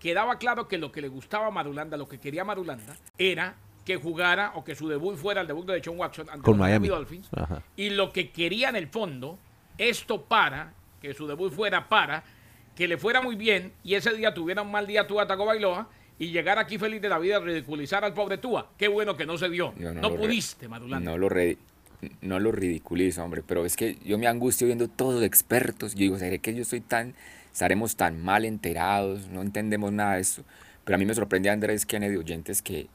Quedaba 0.00 0.38
claro 0.38 0.66
que 0.66 0.78
lo 0.78 0.90
que 0.90 1.00
le 1.00 1.08
gustaba 1.08 1.46
a 1.46 1.50
Marulanda, 1.50 1.96
lo 1.96 2.08
que 2.08 2.18
quería 2.18 2.44
Marulanda, 2.44 2.96
era 3.16 3.54
que 3.84 3.96
jugara 3.96 4.52
o 4.56 4.64
que 4.64 4.74
su 4.74 4.88
debut 4.88 5.16
fuera 5.16 5.42
el 5.42 5.46
debut 5.46 5.66
de 5.66 5.80
John 5.84 5.98
Watson 5.98 6.28
ante 6.28 6.42
Con 6.42 6.58
Miami 6.58 6.88
Dolphins. 6.88 7.28
Y 7.76 7.90
lo 7.90 8.12
que 8.12 8.30
quería 8.30 8.70
en 8.70 8.76
el 8.76 8.88
fondo, 8.88 9.38
esto 9.78 10.22
para, 10.22 10.72
que 11.00 11.14
su 11.14 11.28
debut 11.28 11.52
fuera 11.52 11.88
para, 11.88 12.24
que 12.74 12.88
le 12.88 12.98
fuera 12.98 13.20
muy 13.20 13.36
bien 13.36 13.72
y 13.84 13.94
ese 13.94 14.12
día 14.14 14.34
tuviera 14.34 14.62
un 14.62 14.72
mal 14.72 14.86
día 14.86 15.06
Tua 15.06 15.24
Bailoa 15.26 15.88
y 16.18 16.30
llegar 16.30 16.58
aquí 16.58 16.78
feliz 16.78 17.02
de 17.02 17.08
la 17.08 17.18
vida 17.18 17.36
a 17.36 17.40
ridiculizar 17.40 18.04
al 18.04 18.14
pobre 18.14 18.38
Tua. 18.38 18.70
Qué 18.76 18.88
bueno 18.88 19.16
que 19.16 19.26
no 19.26 19.36
se 19.38 19.48
dio. 19.48 19.74
no, 19.76 20.14
pudiste, 20.14 20.68
Madulanda. 20.68 21.10
No 21.10 21.18
lo, 21.18 21.28
no 22.20 22.38
lo 22.40 22.52
ridiculizo, 22.52 23.24
hombre, 23.24 23.42
pero 23.46 23.64
es 23.66 23.76
que 23.76 23.98
yo 24.04 24.18
me 24.18 24.26
angustio 24.26 24.66
viendo 24.66 24.88
todos 24.88 25.14
los 25.14 25.22
expertos. 25.24 25.94
Yo 25.94 26.00
digo, 26.00 26.18
¿seré 26.18 26.38
que 26.38 26.54
yo 26.54 26.62
estoy 26.62 26.80
tan, 26.80 27.14
estaremos 27.52 27.96
tan 27.96 28.22
mal 28.22 28.44
enterados? 28.44 29.28
No 29.28 29.42
entendemos 29.42 29.92
nada 29.92 30.14
de 30.14 30.20
esto. 30.20 30.44
Pero 30.84 30.96
a 30.96 30.98
mí 30.98 31.06
me 31.06 31.14
sorprende 31.14 31.50
Andrés 31.50 31.86
Kennedy, 31.86 32.16
oyentes, 32.16 32.62
que 32.62 32.88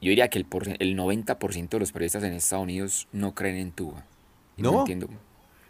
yo 0.00 0.10
diría 0.10 0.28
que 0.28 0.38
el, 0.38 0.46
el 0.78 0.96
90% 0.96 1.68
de 1.68 1.78
los 1.78 1.92
periodistas 1.92 2.24
en 2.24 2.32
Estados 2.32 2.64
Unidos 2.64 3.08
no 3.12 3.34
creen 3.34 3.56
en 3.56 3.72
Tua. 3.72 4.04
no, 4.56 4.72
no 4.72 4.78
entiendo. 4.80 5.08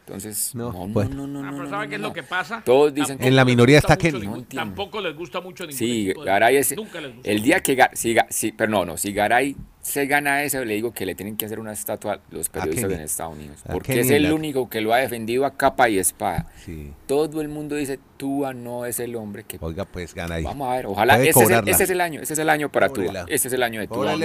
Entonces, 0.07 0.55
no, 0.55 0.71
no, 0.71 1.05
no, 1.05 1.27
no, 1.27 1.51
no, 1.51 1.71
¿saben 1.71 1.89
qué 1.89 1.97
es 1.97 2.01
lo 2.03 2.13
que 2.13 2.23
pasa? 2.23 2.61
Todos 2.63 2.93
dicen 2.93 3.17
que 3.17 3.27
en 3.27 3.35
la 3.35 3.45
minoría 3.47 3.79
está 3.79 3.97
Kenny. 3.97 4.45
tampoco 4.55 5.01
les 5.01 5.17
gusta 5.17 5.41
mucho 5.41 5.65
ningún 5.65 5.79
Sí, 5.79 6.13
Garay 6.13 6.57
es 6.59 6.77
nunca 6.77 7.01
les 7.01 7.15
gusta 7.15 7.31
el 7.31 7.43
día 7.43 7.61
que 7.61 7.89
si, 7.95 8.15
si, 8.29 8.53
pero 8.53 8.71
no, 8.71 8.85
no, 8.85 8.99
si 8.99 9.15
Garay 9.15 9.57
se 9.81 10.05
gana 10.05 10.43
eso, 10.43 10.63
le 10.63 10.75
digo 10.75 10.93
que 10.93 11.07
le 11.07 11.15
tienen 11.15 11.39
que 11.39 11.47
hacer 11.47 11.59
una 11.59 11.73
estatua 11.73 12.15
a 12.15 12.21
los 12.31 12.51
periodistas 12.51 12.93
en 12.93 13.01
Estados 13.01 13.35
Unidos, 13.35 13.63
porque 13.71 14.01
es 14.01 14.11
el 14.11 14.31
único 14.31 14.69
que 14.69 14.83
lo 14.83 14.93
ha 14.93 14.99
defendido 14.99 15.47
a 15.47 15.57
capa 15.57 15.89
y 15.89 15.99
espada. 15.99 16.49
Sí. 16.67 16.93
Todo 17.07 17.41
el 17.41 17.49
mundo 17.49 17.75
dice, 17.75 17.99
Tua 18.19 18.53
no 18.53 18.85
es 18.85 19.01
el 19.01 19.17
hombre 19.17 19.45
que 19.45 19.57
Oiga, 19.59 19.87
pues 19.87 20.15
gana 20.15 20.35
ahí. 20.35 20.45
Vamos 20.45 20.69
a 20.69 20.77
ver, 20.77 20.87
ojalá 20.87 21.19
ese 21.19 21.31
es, 21.31 21.51
el, 21.51 21.69
ese 21.69 21.85
es, 21.85 21.91
el, 21.91 22.01
año, 22.03 22.21
ese 22.21 22.35
es 22.35 22.39
el 22.39 22.51
año 22.51 22.71
para 22.71 22.91
Tua. 22.91 23.25
Ese 23.27 23.49
es 23.49 23.55
el 23.55 23.63
año 23.63 23.81
de 23.81 23.89
Tua. 23.89 24.17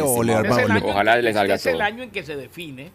Ojalá 0.84 1.16
le 1.22 1.34
salga 1.34 1.58
todo. 1.58 1.70
Es 1.70 1.76
el 1.76 1.82
año 1.82 2.04
en 2.04 2.12
que 2.12 2.24
se 2.24 2.36
define 2.36 2.92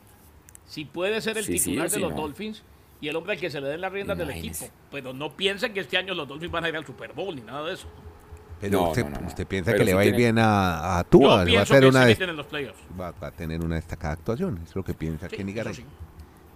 si 0.67 0.85
puede 0.85 1.21
ser 1.21 1.39
el 1.39 1.47
titular 1.47 1.91
de 1.91 1.99
los 1.99 2.15
Dolphins 2.15 2.63
y 3.05 3.09
el 3.09 3.17
hombre 3.17 3.35
al 3.35 3.39
que 3.39 3.51
se 3.51 3.61
le 3.61 3.69
den 3.69 3.83
las 3.83 3.93
riendas 3.93 4.17
del 4.17 4.31
equipo. 4.31 4.67
Pero 4.91 5.13
no 5.13 5.37
piensen 5.37 5.75
que 5.75 5.81
este 5.81 5.99
año 5.99 6.15
los 6.15 6.27
Dolphins 6.27 6.51
van 6.51 6.65
a 6.65 6.71
ir 6.71 6.77
al 6.77 6.87
Super 6.87 7.13
Bowl 7.13 7.37
ni 7.37 7.43
nada 7.43 7.63
de 7.67 7.75
eso. 7.75 7.87
Pero 8.63 8.91
usted, 8.91 9.47
piensa 9.47 9.75
que 9.75 9.85
le 9.85 9.93
va 9.93 10.01
a 10.01 10.05
ir 10.07 10.17
bien 10.17 10.39
a, 10.39 10.99
a 10.99 11.05
Tua, 11.05 11.45
va 11.45 11.61
a 11.61 11.67
ser 11.67 11.85
una 11.85 12.07
va, 12.99 13.09
a 13.21 13.31
tener 13.31 13.63
una 13.63 13.75
destacada 13.75 14.15
actuación, 14.15 14.59
es 14.65 14.75
lo 14.75 14.83
que 14.83 14.95
piensa 14.95 15.29
Kenny 15.29 15.53
Garay. 15.53 15.85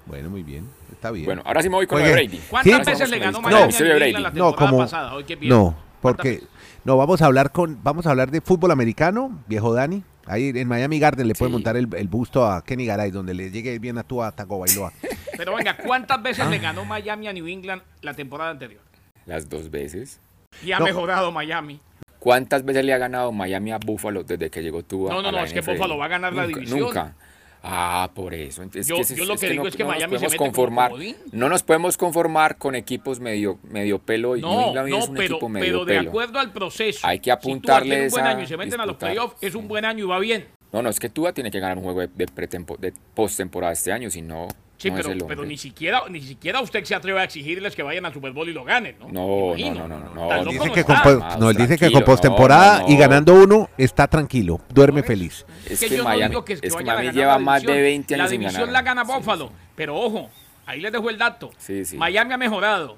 Bueno, 0.06 0.30
muy 0.30 0.42
bien, 0.42 0.66
está 0.90 1.10
bien. 1.10 1.26
Bueno, 1.26 1.42
ahora 1.44 1.60
sí 1.60 1.68
me 1.68 1.74
voy 1.74 1.86
con 1.86 2.00
Brady. 2.00 2.40
¿Cuántas 2.48 2.86
veces 2.86 3.10
le 3.10 3.18
ganó 3.18 3.42
Miami 3.42 3.74
no, 3.78 3.84
a 3.84 3.98
la 3.98 4.06
temporada 4.06 4.30
no, 4.32 4.56
como, 4.56 4.78
pasada? 4.78 5.14
Hoy, 5.14 5.26
no, 5.42 5.76
porque 6.00 6.44
no 6.84 6.96
vamos 6.96 7.20
a 7.20 7.26
hablar 7.26 7.52
con 7.52 7.78
vamos 7.82 8.06
a 8.06 8.10
hablar 8.10 8.30
de 8.30 8.40
fútbol 8.40 8.70
americano, 8.70 9.42
viejo 9.46 9.74
Dani. 9.74 10.02
Ahí 10.28 10.52
en 10.54 10.68
Miami 10.68 10.98
Garden 10.98 11.26
le 11.26 11.34
puede 11.34 11.50
montar 11.50 11.76
el, 11.76 11.86
busto 11.86 12.46
a 12.46 12.62
Kenny 12.62 12.84
Garay, 12.84 13.10
donde 13.10 13.34
le 13.34 13.50
llegue 13.50 13.78
bien 13.78 13.96
a 13.98 14.02
tu 14.02 14.22
a 14.22 14.30
Bailoa. 14.30 14.92
Pero 15.36 15.54
venga, 15.54 15.76
¿cuántas 15.76 16.22
veces 16.22 16.46
le 16.48 16.56
ah. 16.56 16.60
ganó 16.60 16.84
Miami 16.84 17.28
a 17.28 17.32
New 17.32 17.46
England 17.46 17.82
la 18.02 18.12
temporada 18.14 18.50
anterior? 18.50 18.82
Las 19.24 19.48
dos 19.48 19.70
veces. 19.70 20.20
Y 20.62 20.72
ha 20.72 20.80
mejorado 20.80 21.32
Miami. 21.32 21.80
¿Cuántas 22.18 22.64
veces 22.64 22.84
le 22.84 22.92
ha 22.92 22.98
ganado 22.98 23.30
Miami 23.32 23.72
a 23.72 23.78
Buffalo 23.78 24.24
desde 24.24 24.50
que 24.50 24.62
llegó 24.62 24.82
tú 24.82 25.08
a 25.08 25.14
No, 25.14 25.22
no, 25.22 25.30
no, 25.30 25.44
es 25.44 25.52
que 25.52 25.60
Buffalo 25.60 25.96
va 25.96 26.06
a 26.06 26.08
ganar 26.08 26.32
la 26.32 26.46
división. 26.46 26.80
Nunca. 26.80 27.14
Ah, 27.62 28.10
por 28.14 28.34
eso. 28.34 28.62
yo, 28.64 28.96
lo 29.24 29.36
que, 29.36 29.50
digo 29.50 29.66
es 29.66 29.76
que 29.76 29.84
Miami 29.84 30.18
se 30.18 30.26
mete 30.26 30.36
conformar, 30.36 30.92
No 31.32 31.48
nos 31.48 31.62
podemos 31.62 31.96
conformar 31.96 32.56
con 32.56 32.74
equipos 32.74 33.20
medio, 33.20 33.58
medio 33.64 33.98
pelo 33.98 34.36
y 34.36 34.40
no, 34.40 34.72
no, 34.72 34.86
es 34.86 35.08
un 35.08 35.14
pero, 35.14 35.34
equipo 35.34 35.48
medio 35.48 35.84
pero 35.84 35.84
de 35.84 36.08
acuerdo 36.08 36.38
al 36.38 36.52
proceso. 36.52 37.06
Hay 37.06 37.20
que 37.20 37.32
apuntarle 37.32 37.96
si 37.96 38.04
un 38.04 38.10
buen 38.10 38.26
año 38.26 38.42
y 38.42 38.46
se 38.46 38.56
meten 38.56 38.80
a 38.80 38.86
los 38.86 38.96
playoffs, 38.96 39.36
es 39.40 39.54
un 39.54 39.68
buen 39.68 39.84
año 39.84 40.04
y 40.04 40.08
va 40.08 40.18
bien. 40.18 40.46
No, 40.72 40.82
no, 40.82 40.90
es 40.90 41.00
que 41.00 41.08
Tua 41.08 41.32
tiene 41.32 41.50
que 41.50 41.60
ganar 41.60 41.78
un 41.78 41.84
juego 41.84 42.00
de, 42.00 42.08
de 42.08 42.92
postemporada 43.14 43.72
este 43.72 43.90
año, 43.90 44.10
si 44.10 44.22
no 44.22 44.48
Sí, 44.78 44.92
pero, 44.92 45.10
pero 45.26 45.44
ni 45.44 45.58
siquiera 45.58 46.02
ni 46.08 46.22
siquiera 46.22 46.60
usted 46.60 46.84
se 46.84 46.94
atreve 46.94 47.20
a 47.20 47.24
exigirles 47.24 47.74
que 47.74 47.82
vayan 47.82 48.06
al 48.06 48.12
Super 48.14 48.30
Bowl 48.30 48.48
y 48.48 48.52
lo 48.52 48.62
ganen, 48.62 48.96
¿no? 49.00 49.08
No, 49.08 49.56
no, 49.56 49.88
no, 49.88 50.14
no, 50.14 50.32
Él 50.32 50.48
dice 50.50 50.70
que 50.70 50.84
con, 50.84 50.96
no, 51.40 51.50
él 51.50 51.56
dice 51.56 51.76
que 51.76 51.90
con 51.90 52.04
postemporada 52.04 52.84
y 52.86 52.96
ganando 52.96 53.34
uno 53.34 53.70
está 53.76 54.06
tranquilo, 54.06 54.60
duerme 54.68 55.02
feliz. 55.02 55.44
Es 55.68 55.80
que, 55.80 56.00
Miami, 56.00 56.36
es 56.46 56.60
que 56.60 56.84
Miami 56.84 57.10
lleva 57.10 57.38
más 57.40 57.64
de 57.64 57.82
20 57.82 58.14
años 58.14 58.30
sin 58.30 58.40
ganar. 58.40 58.52
La 58.52 58.58
división 58.58 58.72
la 58.72 58.82
gana 58.82 59.02
Buffalo, 59.02 59.50
pero 59.74 59.96
ojo, 59.96 60.30
ahí 60.64 60.80
les 60.80 60.92
dejo 60.92 61.10
el 61.10 61.18
dato. 61.18 61.50
Miami 61.96 62.34
ha 62.34 62.38
mejorado. 62.38 62.96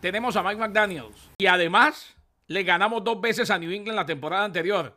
Tenemos 0.00 0.34
a 0.36 0.42
Mike 0.42 0.56
McDaniels 0.56 1.30
y 1.36 1.46
además 1.46 2.16
le 2.46 2.62
ganamos 2.62 3.04
dos 3.04 3.20
veces 3.20 3.50
a 3.50 3.58
New 3.58 3.70
England 3.70 3.96
la 3.96 4.06
temporada 4.06 4.44
anterior 4.44 4.96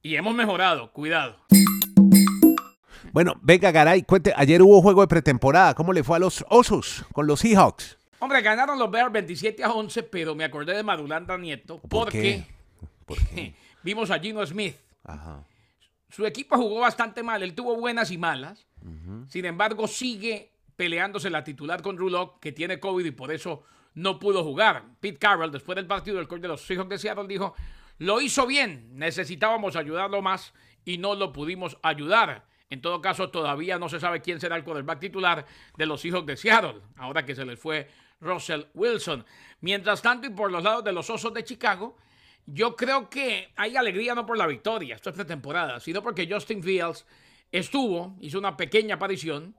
y 0.00 0.14
hemos 0.14 0.34
mejorado, 0.34 0.92
cuidado. 0.92 1.36
Bueno, 3.12 3.34
venga, 3.42 3.70
Garay, 3.70 4.04
cuente, 4.04 4.32
ayer 4.34 4.62
hubo 4.62 4.80
juego 4.80 5.02
de 5.02 5.06
pretemporada, 5.06 5.74
¿cómo 5.74 5.92
le 5.92 6.02
fue 6.02 6.16
a 6.16 6.18
los 6.18 6.46
Osos 6.48 7.04
con 7.12 7.26
los 7.26 7.40
Seahawks? 7.40 7.98
Hombre, 8.20 8.40
ganaron 8.40 8.78
los 8.78 8.90
Bears 8.90 9.12
27 9.12 9.62
a 9.62 9.70
11, 9.70 10.04
pero 10.04 10.34
me 10.34 10.44
acordé 10.44 10.74
de 10.74 10.82
Madulanda 10.82 11.36
Nieto 11.36 11.78
porque 11.90 12.46
¿Por 13.04 13.18
qué? 13.18 13.54
vimos 13.82 14.10
a 14.10 14.18
Gino 14.18 14.44
Smith. 14.46 14.76
Ajá. 15.04 15.44
Su 16.08 16.24
equipo 16.24 16.56
jugó 16.56 16.80
bastante 16.80 17.22
mal, 17.22 17.42
él 17.42 17.54
tuvo 17.54 17.76
buenas 17.76 18.10
y 18.10 18.16
malas. 18.18 18.66
Sin 19.28 19.44
embargo, 19.44 19.86
sigue 19.86 20.50
peleándose 20.76 21.28
la 21.28 21.44
titular 21.44 21.82
con 21.82 21.98
Rulock, 21.98 22.40
que 22.40 22.50
tiene 22.50 22.80
COVID 22.80 23.04
y 23.04 23.10
por 23.10 23.30
eso 23.30 23.62
no 23.94 24.18
pudo 24.18 24.42
jugar. 24.42 24.84
Pete 25.00 25.18
Carroll, 25.18 25.52
después 25.52 25.76
del 25.76 25.86
partido, 25.86 26.18
el 26.18 26.28
coach 26.28 26.40
de 26.40 26.48
los 26.48 26.62
Seahawks 26.62 26.88
de 26.88 26.98
Seattle, 26.98 27.26
dijo, 27.28 27.54
lo 27.98 28.20
hizo 28.20 28.46
bien, 28.46 28.88
necesitábamos 28.94 29.76
ayudarlo 29.76 30.22
más 30.22 30.52
y 30.84 30.98
no 30.98 31.14
lo 31.14 31.32
pudimos 31.32 31.78
ayudar. 31.82 32.44
En 32.72 32.80
todo 32.80 33.02
caso, 33.02 33.28
todavía 33.28 33.78
no 33.78 33.90
se 33.90 34.00
sabe 34.00 34.22
quién 34.22 34.40
será 34.40 34.56
el 34.56 34.64
quarterback 34.64 34.98
titular 34.98 35.44
de 35.76 35.84
los 35.84 36.02
hijos 36.06 36.24
de 36.24 36.38
Seattle, 36.38 36.80
ahora 36.96 37.22
que 37.22 37.34
se 37.34 37.44
les 37.44 37.58
fue 37.58 37.86
Russell 38.18 38.62
Wilson. 38.72 39.26
Mientras 39.60 40.00
tanto, 40.00 40.26
y 40.26 40.30
por 40.30 40.50
los 40.50 40.62
lados 40.62 40.82
de 40.82 40.90
los 40.90 41.10
Osos 41.10 41.34
de 41.34 41.44
Chicago, 41.44 41.98
yo 42.46 42.74
creo 42.74 43.10
que 43.10 43.50
hay 43.56 43.76
alegría 43.76 44.14
no 44.14 44.24
por 44.24 44.38
la 44.38 44.46
victoria, 44.46 44.94
esto 44.94 45.10
es 45.10 45.82
sino 45.82 46.02
porque 46.02 46.26
Justin 46.26 46.62
Fields 46.62 47.04
estuvo, 47.50 48.16
hizo 48.22 48.38
una 48.38 48.56
pequeña 48.56 48.94
aparición, 48.94 49.54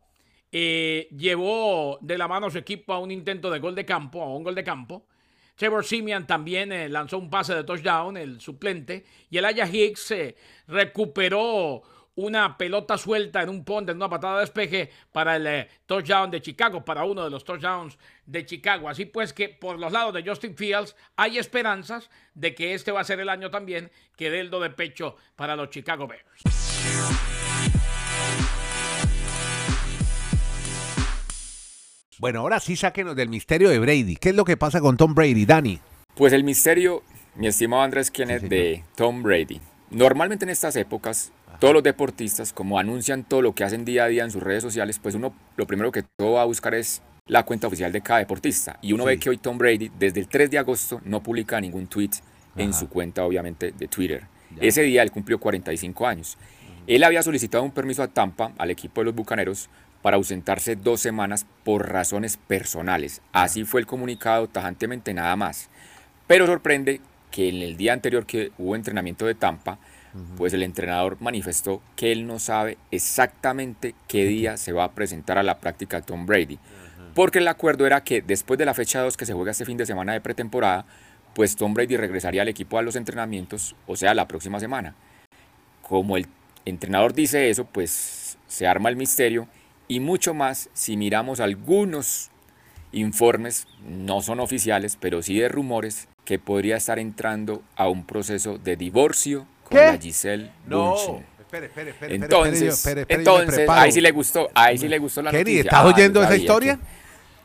eh, 0.52 1.08
llevó 1.16 2.00
de 2.02 2.18
la 2.18 2.28
mano 2.28 2.48
a 2.48 2.50
su 2.50 2.58
equipo 2.58 2.94
a 2.94 3.00
un 3.00 3.12
intento 3.12 3.52
de 3.52 3.60
gol 3.60 3.76
de 3.76 3.86
campo, 3.86 4.24
a 4.24 4.36
un 4.36 4.44
gol 4.44 4.56
de 4.56 4.64
campo. 4.64 5.06
Trevor 5.56 5.86
Simeon 5.86 6.26
también 6.26 6.72
eh, 6.72 6.90
lanzó 6.90 7.20
un 7.20 7.30
pase 7.30 7.54
de 7.54 7.64
touchdown, 7.64 8.18
el 8.18 8.42
suplente, 8.42 9.06
y 9.30 9.38
el 9.38 9.46
Aya 9.46 9.70
Hicks 9.72 10.10
eh, 10.10 10.36
recuperó 10.68 11.84
una 12.16 12.58
pelota 12.58 12.98
suelta 12.98 13.42
en 13.42 13.50
un 13.50 13.64
ponte, 13.64 13.92
en 13.92 13.98
una 13.98 14.10
patada 14.10 14.36
de 14.36 14.42
despeje 14.42 14.92
para 15.12 15.36
el 15.36 15.48
eh, 15.48 15.70
touchdown 15.86 16.30
de 16.30 16.42
Chicago, 16.42 16.86
para 16.86 17.06
uno 17.06 17.24
de 17.24 17.30
los 17.30 17.44
touchdowns 17.44 17.98
de 18.26 18.46
Chicago. 18.46 18.90
Así 18.90 19.06
pues 19.06 19.34
que 19.34 19.50
por 19.50 19.80
los 19.80 19.92
lados 19.92 20.14
de 20.14 20.24
Justin 20.24 20.56
Fields 20.56 20.96
hay 21.16 21.38
esperanzas 21.38 22.10
de 22.34 22.54
que 22.54 22.74
este 22.74 22.92
va 22.92 23.02
a 23.02 23.04
ser 23.04 23.20
el 23.20 23.30
año 23.30 23.50
también 23.50 23.92
que 24.16 24.30
dé 24.30 24.40
el 24.40 24.50
do 24.50 24.60
de 24.60 24.70
pecho 24.70 25.16
para 25.36 25.56
los 25.56 25.70
Chicago 25.70 26.08
Bears. 26.08 26.44
Bueno, 32.20 32.40
ahora 32.40 32.60
sí 32.60 32.78
sáquenos 32.78 33.16
del 33.16 33.28
misterio 33.28 33.70
de 33.70 33.80
Brady. 33.80 34.16
¿Qué 34.16 34.30
es 34.30 34.36
lo 34.36 34.46
que 34.46 34.56
pasa 34.56 34.80
con 34.80 34.96
Tom 34.96 35.14
Brady, 35.14 35.46
Dani? 35.46 35.80
Pues 36.16 36.32
el 36.32 36.44
misterio, 36.44 37.04
mi 37.36 37.48
estimado 37.48 37.82
Andrés 37.82 38.12
Kenneth, 38.12 38.44
de 38.44 38.84
Tom 38.96 39.24
Brady. 39.24 39.60
Normalmente 39.90 40.46
en 40.46 40.50
estas 40.50 40.76
épocas 40.76 41.34
todos 41.60 41.74
los 41.74 41.84
deportistas, 41.84 42.54
como 42.54 42.80
anuncian 42.80 43.24
todo 43.24 43.42
lo 43.42 43.54
que 43.54 43.64
hacen 43.64 43.86
día 43.86 44.06
a 44.06 44.08
día 44.08 44.24
en 44.24 44.32
sus 44.32 44.44
redes 44.44 44.64
sociales, 44.64 45.00
pues 45.00 45.16
uno 45.16 45.34
lo 45.56 45.68
primero 45.68 45.92
que 45.92 46.04
todo 46.04 46.34
va 46.34 46.42
a 46.42 46.46
buscar 46.46 46.74
es 46.76 47.02
la 47.26 47.44
cuenta 47.44 47.68
oficial 47.68 47.92
de 47.92 48.02
cada 48.02 48.20
deportista. 48.20 48.78
Y 48.82 48.94
uno 48.94 49.06
ve 49.06 49.18
que 49.18 49.30
hoy 49.30 49.38
Tom 49.38 49.58
Brady, 49.58 49.92
desde 49.98 50.20
el 50.20 50.28
3 50.28 50.52
de 50.52 50.58
agosto, 50.58 51.02
no 51.06 51.24
publica 51.24 51.60
ningún 51.62 51.88
tweet 51.88 52.12
en 52.56 52.74
su 52.74 52.90
cuenta, 52.90 53.24
obviamente, 53.24 53.72
de 53.72 53.88
Twitter. 53.88 54.28
Ese 54.60 54.84
día 54.84 55.02
él 55.04 55.12
cumplió 55.12 55.40
45 55.40 56.06
años. 56.06 56.38
Él 56.86 57.04
había 57.04 57.24
solicitado 57.24 57.64
un 57.64 57.72
permiso 57.72 58.04
a 58.04 58.08
Tampa, 58.08 58.52
al 58.58 58.70
equipo 58.70 59.02
de 59.02 59.06
los 59.06 59.16
Bucaneros, 59.16 59.70
para 60.02 60.18
ausentarse 60.18 60.76
dos 60.76 61.00
semanas 61.00 61.46
por 61.64 61.90
razones 61.90 62.38
personales. 62.38 63.22
Así 63.32 63.64
fue 63.64 63.80
el 63.80 63.88
comunicado 63.88 64.48
tajantemente 64.48 65.14
nada 65.14 65.36
más. 65.38 65.70
Pero 66.28 66.46
sorprende 66.46 67.00
que 67.32 67.48
en 67.48 67.62
el 67.62 67.78
día 67.78 67.94
anterior 67.94 68.26
que 68.26 68.52
hubo 68.58 68.76
entrenamiento 68.76 69.26
de 69.26 69.34
Tampa, 69.34 69.80
pues 70.38 70.54
el 70.54 70.64
entrenador 70.64 71.18
manifestó 71.20 71.82
que 71.96 72.12
él 72.12 72.28
no 72.28 72.40
sabe 72.40 72.78
exactamente 72.92 73.96
qué 74.08 74.26
día 74.26 74.58
se 74.58 74.72
va 74.72 74.84
a 74.84 74.92
presentar 74.92 75.38
a 75.38 75.44
la 75.44 75.60
práctica 75.60 76.02
Tom 76.02 76.26
Brady. 76.26 76.60
Porque 77.14 77.40
el 77.40 77.48
acuerdo 77.48 77.86
era 77.86 78.04
que 78.04 78.22
después 78.22 78.58
de 78.58 78.66
la 78.66 78.74
fecha 78.74 79.02
2 79.02 79.18
que 79.18 79.26
se 79.26 79.34
juega 79.34 79.52
este 79.52 79.66
fin 79.66 79.78
de 79.78 79.86
semana 79.86 80.14
de 80.14 80.22
pretemporada, 80.22 80.86
pues 81.34 81.56
Tom 81.56 81.74
Brady 81.74 81.98
regresaría 81.98 82.42
al 82.42 82.48
equipo 82.48 82.78
a 82.78 82.82
los 82.82 82.96
entrenamientos, 82.96 83.76
o 83.88 83.96
sea, 83.96 84.14
la 84.14 84.28
próxima 84.28 84.60
semana. 84.60 84.96
Como 85.82 86.18
el 86.18 86.28
entrenador 86.66 87.14
dice 87.14 87.50
eso, 87.50 87.66
pues 87.66 88.38
se 88.48 88.68
arma 88.68 88.90
el 88.90 88.96
misterio 88.96 89.48
y 89.88 90.00
mucho 90.00 90.34
más 90.34 90.70
si 90.74 90.98
miramos 90.98 91.40
algunos 91.40 92.30
informes, 92.92 93.68
no 93.88 94.22
son 94.22 94.40
oficiales, 94.40 94.98
pero 95.00 95.22
sí 95.22 95.40
de 95.40 95.50
rumores, 95.50 96.08
que 96.26 96.40
podría 96.40 96.78
estar 96.78 97.00
entrando 97.00 97.64
a 97.76 97.90
un 97.90 98.06
proceso 98.06 98.58
de 98.58 98.78
divorcio 98.78 99.46
con 99.64 100.02
Giselle 100.02 100.52
no. 100.68 101.22
Espere, 101.40 101.68
espere, 101.68 101.90
espere, 101.92 102.16
entonces, 102.16 102.86
entonces 103.08 103.70
ahí 103.70 103.92
sí 103.92 104.02
le 104.02 104.12
gustó, 104.12 104.50
ahí 104.56 104.76
sí 104.76 104.88
le 104.88 104.98
gustó 104.98 105.22
la 105.22 105.30
Kenny, 105.30 105.58
¿estás 105.58 105.86
oyendo 105.86 106.20
ah, 106.20 106.26
esa 106.26 106.36
historia? 106.36 106.80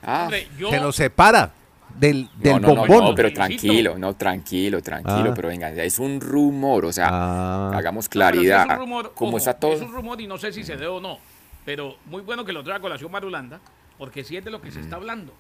Ah. 0.03 0.31
Se 0.31 0.81
nos 0.81 0.97
separa 0.97 1.53
del, 1.95 2.31
del 2.37 2.55
no, 2.55 2.61
no, 2.61 2.75
bombón. 2.75 3.05
No, 3.05 3.15
pero 3.15 3.31
tranquilo, 3.33 3.99
no, 3.99 4.15
tranquilo, 4.15 4.83
tranquilo, 4.83 5.31
ah. 5.31 5.35
pero 5.35 5.49
venga, 5.49 5.69
es 5.71 5.99
un 5.99 6.23
rumor, 6.23 6.87
o 6.87 6.93
sea, 6.93 7.09
ah. 7.11 7.73
hagamos 7.75 8.09
claridad. 8.09 8.65
es 8.65 8.73
un 8.73 8.79
rumor, 8.79 9.13
¿Cómo 9.15 9.37
está 9.37 9.53
todo? 9.53 9.75
Es 9.75 9.83
un 9.83 9.93
rumor 9.93 10.19
y 10.21 10.27
no 10.27 10.39
sé 10.39 10.55
si 10.55 10.65
se 10.65 10.73
debe 10.73 10.87
o 10.87 11.01
no, 11.01 11.19
pero 11.67 11.97
muy 12.07 12.23
bueno 12.23 12.47
que 12.47 12.53
lo 12.53 12.65
traiga 12.65 12.81
colación 12.81 13.13
Marulanda, 13.13 13.61
porque 13.99 14.25
si 14.25 14.39
es 14.39 14.45
de 14.45 14.51
lo 14.51 14.63
que 14.63 14.71
se 14.71 14.81
está 14.81 14.97
hablando 14.97 15.35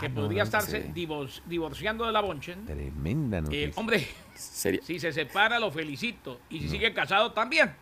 que 0.00 0.10
podría 0.10 0.42
estarse 0.42 0.92
divorciando 1.46 2.06
de 2.06 2.12
la 2.12 2.20
Bonchen. 2.20 2.64
Tremenda 2.64 3.40
noticia. 3.40 3.68
Eh, 3.68 3.72
hombre, 3.76 4.06
si 4.34 4.98
se 4.98 5.12
separa, 5.12 5.58
lo 5.58 5.70
felicito. 5.70 6.40
Y 6.50 6.60
si 6.60 6.68
sigue 6.68 6.92
casado, 6.92 7.32
también. 7.32 7.72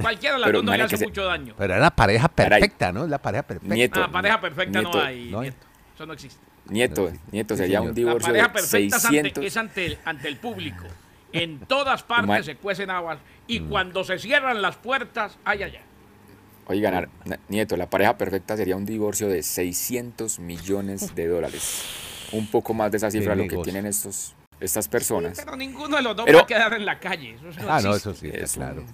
Cualquiera 0.00 0.36
de 0.36 0.40
las 0.40 0.52
dos 0.52 0.64
no 0.64 0.74
le 0.74 0.82
hace 0.82 1.04
mucho 1.04 1.24
daño. 1.24 1.54
Pero 1.56 1.74
era 1.74 1.82
la 1.82 1.94
pareja 1.94 2.28
perfecta, 2.28 2.92
¿no? 2.92 3.06
La 3.06 3.20
pareja 3.20 3.42
perfecta. 3.42 3.74
Nieto, 3.74 4.02
ah, 4.02 4.10
pareja 4.10 4.40
perfecta 4.40 4.82
no 4.82 5.00
hay, 5.00 5.30
nieto. 5.30 5.66
Eso 5.94 6.06
no 6.06 6.12
existe. 6.14 6.40
Nieto, 6.68 7.12
nieto, 7.30 7.56
sería 7.56 7.80
un 7.82 7.92
divorcio 7.92 8.32
la 8.32 8.52
pareja 8.52 8.52
perfecta 8.52 8.96
Es, 9.42 9.56
ante, 9.56 9.86
el, 9.86 9.98
ante 10.04 10.28
el 10.28 10.36
público. 10.36 10.84
En 11.32 11.60
todas 11.60 12.02
partes 12.04 12.46
se 12.46 12.56
cuecen 12.56 12.90
aguas. 12.90 13.18
Y 13.46 13.60
mm. 13.60 13.68
cuando 13.68 14.04
se 14.04 14.18
cierran 14.18 14.62
las 14.62 14.76
puertas, 14.76 15.38
ay, 15.44 15.64
ay, 15.64 15.76
ay. 15.76 15.91
Oigan, 16.66 17.08
Nieto, 17.48 17.76
la 17.76 17.90
pareja 17.90 18.16
perfecta 18.16 18.56
sería 18.56 18.76
un 18.76 18.86
divorcio 18.86 19.28
de 19.28 19.42
600 19.42 20.38
millones 20.38 21.14
de 21.14 21.26
dólares. 21.26 21.84
Un 22.32 22.46
poco 22.46 22.72
más 22.72 22.90
de 22.90 22.96
esa 22.98 23.10
cifra 23.10 23.34
lo 23.34 23.46
que 23.46 23.56
tienen 23.58 23.86
estos, 23.86 24.34
estas 24.60 24.88
personas. 24.88 25.38
pero 25.44 25.56
ninguno 25.56 25.96
de 25.96 26.02
los 26.02 26.16
dos 26.16 26.26
va 26.26 26.40
a 26.40 26.46
quedar 26.46 26.72
en 26.74 26.86
la 26.86 26.98
calle. 26.98 27.36
ah, 27.68 27.80
no, 27.82 27.94
eso 27.94 28.14
sí 28.14 28.28
está 28.28 28.46
claro. 28.46 28.84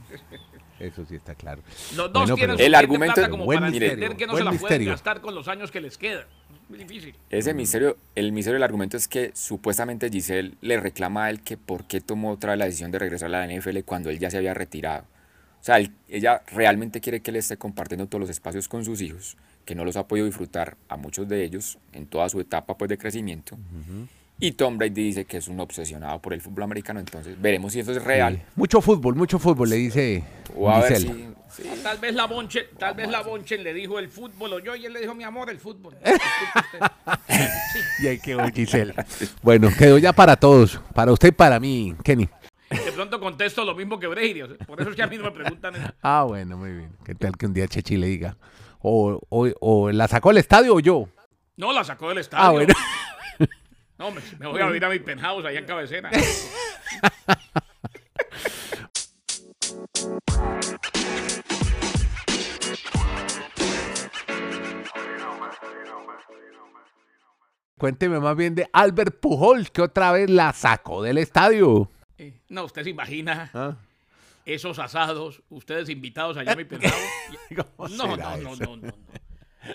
Eso 0.81 1.05
sí 1.05 1.17
está 1.17 1.35
claro. 1.35 1.63
Los 1.97 2.13
dos 2.13 2.35
tienen 2.35 2.59
el 2.59 2.75
argumento 2.75 3.29
como 3.29 3.45
buen 3.45 3.61
para 3.61 3.73
entender 3.73 4.17
que 4.17 4.27
no 4.27 4.37
se 4.37 4.45
la 4.45 4.53
pueden 4.53 4.85
gastar 4.87 5.21
con 5.21 5.35
los 5.35 5.49
años 5.49 5.71
que 5.71 5.81
les 5.81 5.99
quedan. 5.99 6.25
Muy 6.69 6.79
difícil. 6.79 7.15
Ese 7.31 7.55
misterio, 7.55 7.97
el 8.15 8.31
misterio 8.33 8.55
del 8.55 8.63
argumento 8.63 8.97
es 8.97 9.09
que 9.09 9.31
supuestamente 9.35 10.11
Giselle 10.11 10.55
le 10.61 10.79
reclama 10.79 11.25
a 11.25 11.31
él 11.31 11.41
que 11.43 11.57
por 11.57 11.85
qué 11.85 12.01
tomó 12.01 12.31
otra 12.31 12.51
vez 12.51 12.59
la 12.59 12.65
decisión 12.67 12.91
de 12.91 12.99
regresar 12.99 13.35
a 13.35 13.47
la 13.47 13.53
NFL 13.53 13.81
cuando 13.85 14.11
él 14.11 14.19
ya 14.19 14.31
se 14.31 14.37
había 14.37 14.55
retirado. 14.55 15.05
O 15.69 15.71
sea, 15.71 15.87
ella 16.09 16.41
realmente 16.51 16.99
quiere 16.99 17.21
que 17.21 17.31
él 17.31 17.37
esté 17.37 17.59
compartiendo 17.59 18.07
todos 18.07 18.23
los 18.23 18.31
espacios 18.31 18.69
con 18.69 18.87
sus 18.87 19.03
hijos, 19.03 19.37
que 19.67 19.75
no 19.75 19.85
los 19.85 19.99
ha 19.99 20.09
podido 20.09 20.25
disfrutar 20.25 20.79
a 20.89 20.97
muchos 20.97 21.29
de 21.29 21.45
ellos 21.45 21.77
en 21.93 22.07
toda 22.07 22.27
su 22.31 22.41
etapa 22.41 22.79
pues, 22.79 22.89
de 22.89 22.97
crecimiento. 22.97 23.59
Y 24.41 24.53
Tom 24.53 24.79
Brady 24.79 24.95
dice 24.95 25.25
que 25.27 25.37
es 25.37 25.47
un 25.47 25.61
obsesionado 25.61 26.23
por 26.23 26.33
el 26.33 26.41
fútbol 26.41 26.63
americano, 26.63 27.01
entonces 27.01 27.39
veremos 27.39 27.75
si 27.75 27.81
eso 27.81 27.93
es 27.93 28.03
real. 28.03 28.43
Mucho 28.57 28.81
fútbol, 28.81 29.15
mucho 29.15 29.39
fútbol, 29.39 29.69
le 29.69 29.77
dice. 29.77 30.25
O 30.57 30.71
a 30.71 30.81
ver 30.81 30.97
si, 30.97 31.35
Tal 31.83 31.99
vez 31.99 32.15
la 32.15 32.25
Bonche, 32.25 32.69
tal 32.79 32.95
vez 32.95 33.11
la 33.11 33.21
Bonche 33.21 33.59
le 33.59 33.75
dijo 33.75 33.99
el 33.99 34.09
fútbol 34.09 34.55
o 34.55 34.59
yo 34.61 34.75
y 34.75 34.87
él 34.87 34.95
le 34.95 35.01
dijo 35.01 35.15
mi 35.15 35.25
amor 35.25 35.51
el 35.51 35.59
fútbol. 35.59 35.99
y 38.03 38.07
ahí 38.07 38.19
quedó 38.19 38.49
Giselle. 38.49 38.95
Bueno, 39.43 39.69
quedó 39.77 39.99
ya 39.99 40.15
para 40.15 40.35
todos. 40.35 40.81
Para 40.95 41.13
usted 41.13 41.29
y 41.29 41.33
para 41.33 41.61
mí, 41.61 41.95
Kenny. 42.03 42.27
Pronto 42.99 43.21
contesto 43.21 43.65
lo 43.65 43.77
mismo 43.77 44.01
que 44.01 44.09
Brady. 44.09 44.43
Por 44.67 44.81
eso 44.81 44.91
es 44.91 44.97
que 44.97 45.05
a 45.05 45.07
mí 45.07 45.17
no 45.17 45.23
me 45.23 45.31
preguntan. 45.31 45.73
Eso. 45.77 45.93
Ah, 46.03 46.25
bueno, 46.27 46.57
muy 46.57 46.73
bien. 46.73 46.97
¿Qué 47.05 47.15
tal 47.15 47.37
que 47.37 47.47
un 47.47 47.55
día 47.55 47.69
Chechi 47.69 47.97
le 47.97 48.09
diga? 48.09 48.37
O, 48.81 49.21
o, 49.29 49.49
o 49.61 49.93
la 49.93 50.09
sacó 50.09 50.31
del 50.31 50.39
estadio 50.39 50.75
o 50.75 50.81
yo. 50.81 51.09
No, 51.57 51.73
la 51.73 51.85
sacó 51.85 52.09
del 52.09 52.19
estadio. 52.19 52.45
Ah, 52.45 52.51
bueno. 52.51 52.75
No, 53.99 54.11
me, 54.11 54.21
me 54.41 54.47
voy 54.49 54.61
a 54.61 54.77
ir 54.77 54.85
a 54.85 54.89
mi 54.89 54.99
penthouse 54.99 55.45
allá 55.45 55.61
en 55.61 55.65
cabecera. 55.65 56.11
Cuénteme 67.79 68.19
más 68.19 68.37
bien 68.37 68.57
de 68.57 68.69
Albert 68.73 69.21
Pujol, 69.21 69.71
que 69.71 69.83
otra 69.83 70.11
vez 70.11 70.29
la 70.29 70.53
sacó 70.53 71.01
del 71.01 71.19
estadio. 71.19 71.89
Eh, 72.19 72.41
No, 72.49 72.65
usted 72.65 72.83
se 72.85 72.91
imagina 72.91 73.51
Ah. 73.55 73.77
esos 74.45 74.79
asados, 74.79 75.43
ustedes 75.51 75.89
invitados 75.89 76.37
allá 76.37 76.53
a 76.53 76.57
mi. 76.57 76.65
¿Cómo 77.57 77.89
No, 77.89 78.17
no, 78.17 78.37
no, 78.37 78.37
no, 78.37 78.57
no, 78.57 78.77
no. 78.77 78.93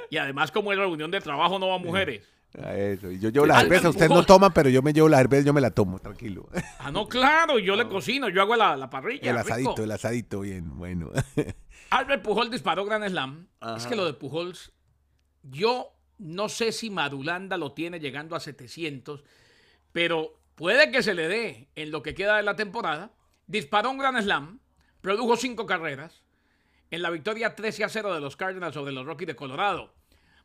Y 0.10 0.18
además, 0.18 0.52
como 0.52 0.72
es 0.72 0.78
reunión 0.80 1.12
de 1.12 1.22
trabajo, 1.22 1.60
no 1.60 1.68
va 1.70 1.78
mujeres. 1.78 2.28
Ah, 2.62 2.76
Eso. 2.76 3.10
y 3.12 3.20
Yo 3.20 3.30
llevo 3.30 3.46
la 3.48 3.56
Albert 3.58 3.82
cerveza, 3.82 3.90
usted 3.90 4.06
no 4.08 4.16
Pujol. 4.16 4.26
toma, 4.28 4.54
pero 4.54 4.70
yo 4.70 4.82
me 4.82 4.94
llevo 4.94 5.10
la 5.10 5.18
cerveza, 5.18 5.46
yo 5.46 5.54
me 5.54 5.62
la 5.62 5.72
tomo, 5.72 6.00
tranquilo. 6.00 6.48
Ah, 6.80 6.92
no, 6.92 7.08
claro, 7.08 7.58
yo 7.60 7.76
le 7.76 7.88
cocino, 7.90 8.30
yo 8.30 8.42
hago 8.42 8.56
la, 8.56 8.76
la 8.78 8.90
parrilla. 8.90 9.32
el 9.32 9.38
rico. 9.38 9.48
asadito, 9.48 9.84
el 9.84 9.92
asadito, 9.92 10.40
bien, 10.42 10.78
bueno. 10.78 11.12
Albert 11.90 12.24
Pujol 12.24 12.50
disparó 12.52 12.86
Gran 12.86 13.08
Slam. 13.08 13.48
Es 13.78 13.86
que 13.88 13.96
lo 13.96 14.06
de 14.06 14.14
Pujols, 14.14 14.72
yo 15.44 15.94
no 16.20 16.48
sé 16.50 16.72
si 16.72 16.90
Marulanda 16.90 17.58
lo 17.58 17.74
tiene 17.74 18.00
llegando 18.00 18.36
a 18.36 18.40
700, 18.40 19.24
pero 19.92 20.34
puede 20.56 20.92
que 20.92 21.04
se 21.04 21.14
le 21.14 21.28
dé 21.28 21.70
en 21.76 21.92
lo 21.92 22.04
que 22.04 22.14
queda 22.14 22.38
de 22.38 22.44
la 22.44 22.56
temporada. 22.56 23.12
Disparó 23.48 23.92
un 23.92 23.98
Gran 23.98 24.22
Slam, 24.22 24.60
produjo 25.02 25.36
cinco 25.36 25.66
carreras 25.66 26.24
en 26.92 27.02
la 27.02 27.10
victoria 27.10 27.56
13 27.56 27.84
a 27.86 27.90
0 27.90 28.14
de 28.14 28.22
los 28.22 28.36
Cardinals 28.36 28.76
sobre 28.76 28.94
los 28.94 29.06
Rockies 29.06 29.28
de 29.28 29.36
Colorado. 29.36 29.94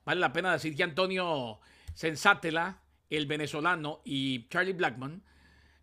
Vale 0.05 0.21
la 0.21 0.33
pena 0.33 0.53
decir 0.53 0.75
que 0.75 0.83
Antonio 0.83 1.61
Sensatela, 1.93 2.81
el 3.11 3.27
venezolano, 3.27 4.01
y 4.05 4.49
Charlie 4.49 4.73
Blackman 4.73 5.23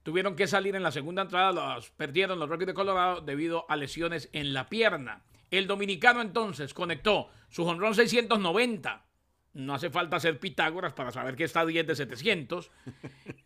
tuvieron 0.02 0.36
que 0.36 0.48
salir 0.48 0.76
en 0.76 0.82
la 0.82 0.92
segunda 0.92 1.22
entrada, 1.22 1.52
los 1.52 1.92
perdieron 1.92 2.40
los 2.40 2.50
Rockies 2.50 2.68
de 2.68 2.74
Colorado 2.74 3.22
debido 3.22 3.66
a 3.70 3.76
lesiones 3.76 4.30
en 4.34 4.54
la 4.54 4.68
pierna. 4.68 5.24
El 5.52 5.68
dominicano 5.68 6.22
entonces 6.22 6.74
conectó 6.74 7.30
su 7.50 7.64
jonrón 7.64 7.94
690. 7.94 9.06
No 9.56 9.74
hace 9.74 9.90
falta 9.90 10.18
hacer 10.18 10.38
Pitágoras 10.38 10.94
para 10.94 11.12
saber 11.12 11.36
que 11.36 11.46
está 11.46 11.62
a 11.62 11.66
10 11.66 11.88
de 11.88 11.96
700. 11.96 12.72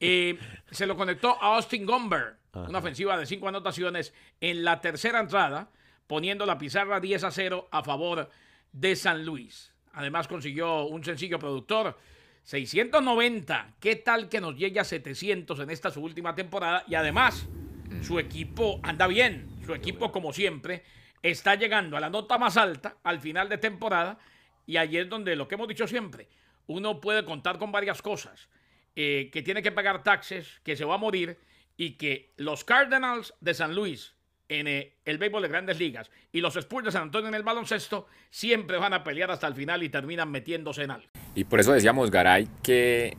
Eh, 0.01 0.39
se 0.71 0.85
lo 0.87 0.95
conectó 0.95 1.31
a 1.43 1.57
Austin 1.57 1.85
Gomber, 1.85 2.37
una 2.53 2.79
ofensiva 2.79 3.17
de 3.17 3.25
cinco 3.25 3.49
anotaciones 3.49 4.13
en 4.39 4.63
la 4.63 4.79
tercera 4.79 5.19
entrada, 5.19 5.71
poniendo 6.07 6.45
la 6.45 6.57
pizarra 6.57 7.01
10 7.01 7.25
a 7.25 7.31
0 7.31 7.67
a 7.69 7.83
favor 7.83 8.29
de 8.71 8.95
San 8.95 9.25
Luis. 9.25 9.73
Además 9.91 10.29
consiguió 10.29 10.85
un 10.85 11.03
sencillo 11.03 11.37
productor, 11.37 11.97
690. 12.43 13.75
¿Qué 13.81 13.97
tal 13.97 14.29
que 14.29 14.39
nos 14.39 14.55
llegue 14.55 14.79
a 14.79 14.85
700 14.85 15.59
en 15.59 15.69
esta 15.69 15.91
su 15.91 16.01
última 16.01 16.33
temporada? 16.33 16.85
Y 16.87 16.95
además, 16.95 17.45
su 18.01 18.19
equipo 18.19 18.79
anda 18.83 19.05
bien. 19.07 19.49
Su 19.65 19.73
equipo, 19.73 20.13
como 20.13 20.31
siempre, 20.31 20.83
está 21.21 21.55
llegando 21.55 21.97
a 21.97 21.99
la 21.99 22.09
nota 22.09 22.37
más 22.37 22.55
alta 22.55 22.95
al 23.03 23.19
final 23.19 23.49
de 23.49 23.57
temporada. 23.57 24.17
Y 24.69 24.77
ahí 24.77 24.97
es 24.97 25.09
donde 25.09 25.35
lo 25.35 25.47
que 25.47 25.55
hemos 25.55 25.67
dicho 25.67 25.88
siempre, 25.88 26.27
uno 26.67 27.01
puede 27.01 27.25
contar 27.25 27.57
con 27.57 27.71
varias 27.71 28.03
cosas. 28.03 28.47
eh, 28.95 29.29
que 29.31 29.41
tiene 29.41 29.61
que 29.63 29.71
pagar 29.71 30.03
taxes, 30.03 30.59
que 30.63 30.75
se 30.75 30.83
va 30.83 30.95
a 30.95 30.97
morir 30.97 31.37
y 31.77 31.91
que 31.91 32.33
los 32.37 32.63
Cardinals 32.65 33.33
de 33.39 33.53
San 33.53 33.74
Luis 33.74 34.13
en 34.50 34.67
eh, 34.67 34.98
el 35.05 35.17
béisbol 35.17 35.44
de 35.44 35.48
grandes 35.48 35.79
ligas 35.79 36.11
y 36.31 36.41
los 36.41 36.55
Spurs 36.55 36.85
de 36.85 36.91
San 36.91 37.03
Antonio 37.03 37.29
en 37.29 37.35
el 37.35 37.44
baloncesto 37.44 38.07
siempre 38.29 38.77
van 38.77 38.94
a 38.94 39.03
pelear 39.03 39.31
hasta 39.31 39.48
el 39.48 39.55
final 39.55 39.81
y 39.83 39.89
terminan 39.89 40.29
metiéndose 40.29 40.83
en 40.83 40.91
algo. 40.91 41.07
Y 41.33 41.46
por 41.46 41.59
eso 41.59 41.72
decíamos, 41.72 42.11
Garay, 42.11 42.48
que 42.61 43.15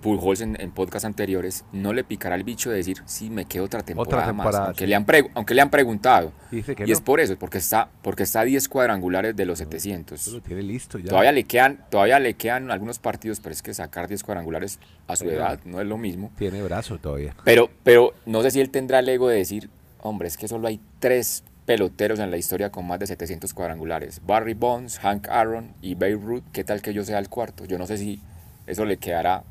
Pujols 0.00 0.40
en, 0.40 0.60
en 0.60 0.70
podcast 0.70 1.04
anteriores 1.04 1.64
no 1.72 1.92
le 1.92 2.04
picará 2.04 2.34
el 2.36 2.44
bicho 2.44 2.70
de 2.70 2.76
decir, 2.76 2.98
sí, 3.06 3.30
me 3.30 3.44
quedo 3.46 3.64
otra 3.64 3.82
temporada, 3.82 4.26
temporada, 4.26 4.32
más, 4.58 4.66
aunque, 4.68 4.84
sí. 4.84 4.86
le 4.86 4.94
han 4.94 5.04
pregu- 5.06 5.30
aunque 5.34 5.54
le 5.54 5.60
han 5.60 5.70
preguntado. 5.70 6.32
Dice 6.50 6.76
que 6.76 6.84
y 6.84 6.86
no. 6.86 6.92
es 6.92 7.00
por 7.00 7.20
eso, 7.20 7.36
porque 7.38 7.58
está, 7.58 7.88
porque 8.02 8.22
está 8.22 8.40
a 8.40 8.44
10 8.44 8.68
cuadrangulares 8.68 9.34
de 9.34 9.44
los 9.46 9.60
Eso 9.60 9.68
700. 9.70 10.28
lo 10.28 10.40
tiene 10.40 10.62
listo 10.62 10.98
ya. 10.98 11.08
Todavía 11.08 11.32
le, 11.32 11.44
quedan, 11.44 11.84
todavía 11.90 12.18
le 12.20 12.34
quedan 12.34 12.70
algunos 12.70 12.98
partidos, 12.98 13.40
pero 13.40 13.52
es 13.52 13.62
que 13.62 13.74
sacar 13.74 14.06
10 14.08 14.22
cuadrangulares 14.22 14.78
a 15.06 15.16
su 15.16 15.24
Pero- 15.24 15.36
edad 15.38 15.60
no 15.64 15.80
es 15.80 15.86
lo 15.86 15.98
mismo. 15.98 16.30
Tiene 16.38 16.62
brazo 16.62 16.98
todavía. 16.98 17.34
Pero, 17.44 17.68
pero 17.82 18.14
no 18.26 18.42
sé 18.42 18.50
si 18.52 18.60
él 18.60 18.70
tendrá 18.70 19.00
el 19.00 19.08
ego 19.08 19.28
de 19.28 19.36
decir, 19.38 19.68
hombre, 20.00 20.28
es 20.28 20.36
que 20.36 20.46
solo 20.48 20.68
hay 20.68 20.80
tres 21.00 21.42
peloteros 21.66 22.18
en 22.20 22.30
la 22.30 22.36
historia 22.38 22.70
con 22.70 22.86
más 22.86 22.98
de 23.00 23.06
700 23.08 23.52
cuadrangulares. 23.52 24.22
Barry 24.24 24.54
Bonds, 24.54 24.98
Hank 25.00 25.28
Aaron 25.28 25.72
y 25.82 25.96
Babe 25.96 26.14
Ruth. 26.14 26.44
¿Qué 26.52 26.64
tal 26.64 26.80
que 26.80 26.94
yo 26.94 27.04
sea 27.04 27.18
el 27.18 27.28
cuarto? 27.28 27.64
Yo 27.66 27.76
no 27.78 27.86
sé 27.86 27.98
si 27.98 28.22
eso 28.66 28.84
le 28.86 28.96
quedará 28.96 29.42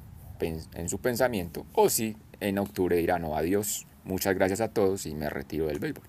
en 0.45 0.89
su 0.89 1.00
pensamiento 1.00 1.65
o 1.73 1.89
si 1.89 2.15
en 2.39 2.58
octubre 2.60 2.95
dirá, 2.97 3.17
no, 3.19 3.36
adiós, 3.36 3.88
muchas 4.04 4.36
gracias 4.36 4.62
a 4.62 4.69
todos 4.69 5.06
y 5.06 5.15
me 5.15 5.30
retiro 5.30 5.67
del 5.67 5.80
béisbol. 5.80 6.04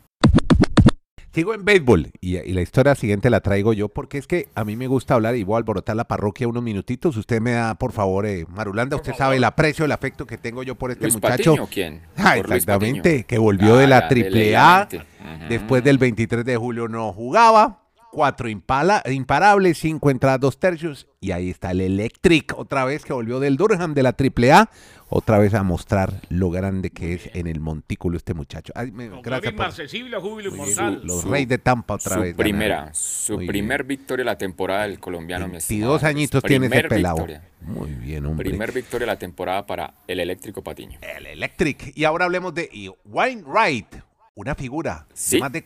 Sigo 1.33 1.55
en 1.55 1.65
béisbol 1.65 2.11
y, 2.21 2.39
y 2.39 2.53
la 2.53 2.63
historia 2.63 2.95
siguiente 2.95 3.31
la 3.31 3.41
traigo 3.41 3.73
yo 3.73 3.89
porque 3.91 4.19
es 4.19 4.27
que 4.27 4.49
a 4.55 4.65
mí 4.65 4.75
me 4.77 4.87
gusta 4.89 5.15
hablar 5.15 5.37
y 5.37 5.45
voy 5.45 5.55
a 5.55 5.59
alborotar 5.59 5.95
la 5.95 6.05
parroquia 6.09 6.49
unos 6.49 6.63
minutitos. 6.63 7.17
Usted 7.17 7.41
me 7.41 7.53
da, 7.53 7.77
por 7.77 7.93
favor, 7.93 8.27
eh, 8.27 8.45
Marulanda, 8.49 8.97
usted 8.97 9.15
sabe 9.15 9.37
el 9.37 9.45
aprecio, 9.45 9.85
el 9.85 9.93
afecto 9.93 10.27
que 10.27 10.37
tengo 10.39 10.63
yo 10.65 10.75
por 10.75 10.91
este 10.91 11.05
Luis 11.05 11.15
muchacho. 11.15 11.51
Patiño, 11.53 11.69
¿quién? 11.71 12.01
Ah, 12.17 12.35
Por 12.37 12.53
exactamente, 12.55 13.25
que 13.25 13.39
volvió 13.39 13.77
de 13.77 13.87
la 13.87 13.99
Ah, 13.99 14.09
triple 14.09 14.57
A. 14.57 14.89
elegante. 14.89 14.97
Ujú. 14.97 15.49
Después 15.49 15.85
del 15.85 15.99
23 15.99 16.45
de 16.45 16.57
julio 16.57 16.89
no 16.89 17.13
jugaba. 17.13 17.88
Cuatro 18.11 18.49
impala- 18.49 19.03
imparables, 19.11 19.79
cinco 19.79 20.11
entradas, 20.11 20.41
dos 20.41 20.59
tercios. 20.59 21.07
Y 21.21 21.31
ahí 21.33 21.51
está 21.51 21.73
el 21.73 21.81
Electric, 21.83 22.55
otra 22.57 22.85
vez 22.85 23.05
que 23.05 23.13
volvió 23.13 23.39
del 23.39 23.57
Durham 23.57 23.93
de 23.95 24.03
la 24.03 24.13
AAA. 24.17 24.71
Otra 25.11 25.39
vez 25.39 25.55
a 25.55 25.63
mostrar 25.63 26.21
lo 26.29 26.51
grande 26.51 26.91
que 26.91 27.15
es 27.15 27.31
en 27.35 27.47
el 27.47 27.61
montículo 27.61 28.17
este 28.19 28.35
muchacho. 28.35 28.73
Ay, 28.77 28.91
me- 28.93 29.09
gracias 29.23 29.53
por 29.55 30.21
júbilo 30.23 30.51
inmortal. 30.51 31.01
los 31.05 31.23
Su- 31.23 31.31
Reyes 31.31 31.49
de 31.49 31.59
Tampa 31.59 31.95
otra 31.95 32.15
su 32.15 32.21
vez. 32.21 32.35
primera, 32.35 32.75
ganaron. 32.77 32.95
su 32.95 33.35
Muy 33.37 33.47
primer 33.47 33.85
victoria 33.85 34.23
de 34.25 34.31
la 34.31 34.37
temporada 34.39 34.83
del 34.83 34.99
colombiano, 35.01 35.47
mi 35.47 35.53
22 35.53 35.97
estimado. 35.97 36.07
añitos 36.07 36.43
tiene 36.43 36.67
ese 36.67 36.89
pelado. 36.89 37.17
victoria. 37.17 37.43
Muy 37.63 37.91
bien, 37.93 38.27
hombre. 38.27 38.49
Primer 38.51 38.73
victoria 38.73 39.07
de 39.07 39.13
la 39.13 39.19
temporada 39.19 39.67
para 39.67 39.95
el 40.07 40.21
eléctrico 40.21 40.63
Patiño. 40.63 40.99
El 41.01 41.27
Electric. 41.27 41.93
Y 41.97 42.05
ahora 42.05 42.27
hablemos 42.27 42.55
de 42.55 42.69
Wainwright, 43.07 43.97
una 44.35 44.55
figura 44.55 45.07
Sí. 45.15 45.39
más 45.39 45.53
de, 45.53 45.65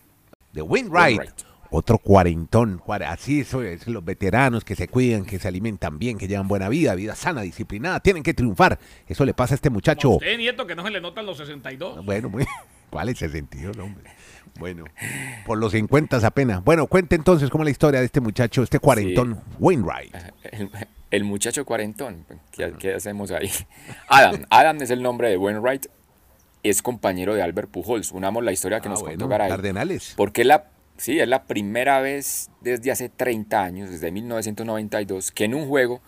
de 0.52 0.62
Wainwright. 0.62 1.18
Wainwright. 1.18 1.51
Otro 1.74 1.96
cuarentón, 1.96 2.78
cuare- 2.78 3.06
así 3.06 3.40
eso 3.40 3.62
es, 3.62 3.86
los 3.88 4.04
veteranos 4.04 4.62
que 4.62 4.76
se 4.76 4.88
cuidan, 4.88 5.24
que 5.24 5.38
se 5.38 5.48
alimentan 5.48 5.98
bien, 5.98 6.18
que 6.18 6.28
llevan 6.28 6.46
buena 6.46 6.68
vida, 6.68 6.94
vida 6.94 7.14
sana, 7.14 7.40
disciplinada, 7.40 7.98
tienen 8.00 8.22
que 8.22 8.34
triunfar. 8.34 8.78
Eso 9.08 9.24
le 9.24 9.32
pasa 9.32 9.54
a 9.54 9.56
este 9.56 9.70
muchacho. 9.70 10.10
Usted, 10.10 10.36
Nieto, 10.36 10.66
que 10.66 10.74
no 10.74 10.84
se 10.84 10.90
le 10.90 11.00
notan 11.00 11.24
los 11.24 11.38
62. 11.38 12.04
Bueno, 12.04 12.28
muy, 12.28 12.44
¿cuál 12.90 13.08
es 13.08 13.22
el 13.22 13.32
sentido, 13.32 13.72
hombre? 13.82 14.10
Bueno, 14.58 14.84
por 15.46 15.56
los 15.56 15.72
50 15.72 16.18
apenas. 16.26 16.62
Bueno, 16.62 16.86
cuente 16.86 17.16
entonces 17.16 17.48
cómo 17.48 17.64
es 17.64 17.66
la 17.66 17.70
historia 17.70 18.00
de 18.00 18.06
este 18.06 18.20
muchacho, 18.20 18.62
este 18.62 18.78
cuarentón 18.78 19.40
Wainwright. 19.58 20.14
El, 20.52 20.70
el 21.10 21.24
muchacho 21.24 21.64
cuarentón, 21.64 22.26
¿qué, 22.50 22.74
qué 22.78 22.92
hacemos 22.94 23.30
ahí? 23.30 23.50
Adam, 24.08 24.44
Adam 24.50 24.82
es 24.82 24.90
el 24.90 25.02
nombre 25.02 25.30
de 25.30 25.38
Wainwright, 25.38 25.86
es 26.62 26.82
compañero 26.82 27.34
de 27.34 27.40
Albert 27.42 27.70
Pujols. 27.70 28.12
Unamos 28.12 28.44
la 28.44 28.52
historia 28.52 28.80
que 28.80 28.88
Ah, 28.88 28.90
nos 28.90 29.00
bueno, 29.00 29.14
contó 29.14 29.28
Garay. 29.28 29.48
Cardenales. 29.48 30.12
Porque 30.18 30.42
es 30.42 30.46
la, 30.46 30.64
sí, 31.02 31.18
es 31.18 31.26
la 31.28 31.44
primera 31.44 32.00
vez 32.00 32.48
desde 32.60 32.92
hace 32.92 33.08
30 33.08 33.60
años, 33.60 33.90
desde 33.90 34.12
1992, 34.12 35.32
que 35.32 35.44
en 35.44 35.54
un 35.54 35.66
juego, 35.66 36.00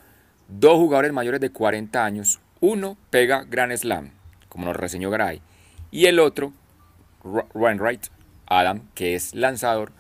dos 0.49 0.77
jugadores 0.77 1.13
mayores 1.13 1.41
de 1.41 1.51
40 1.51 2.05
años, 2.05 2.41
uno 2.61 2.97
pega 3.11 3.43
Grand 3.43 3.77
Slam, 3.77 4.13
como 4.49 4.67
nos 4.67 4.77
reseñó 4.77 5.11
Garay, 5.11 5.43
y 5.91 6.07
el 6.07 6.21
otro, 6.21 6.53
Ro- 7.25 7.49
Wainwright, 7.55 8.07
Adam, 8.47 8.83
que 8.95 9.17
es 9.17 9.35
lanzador, 9.35 9.91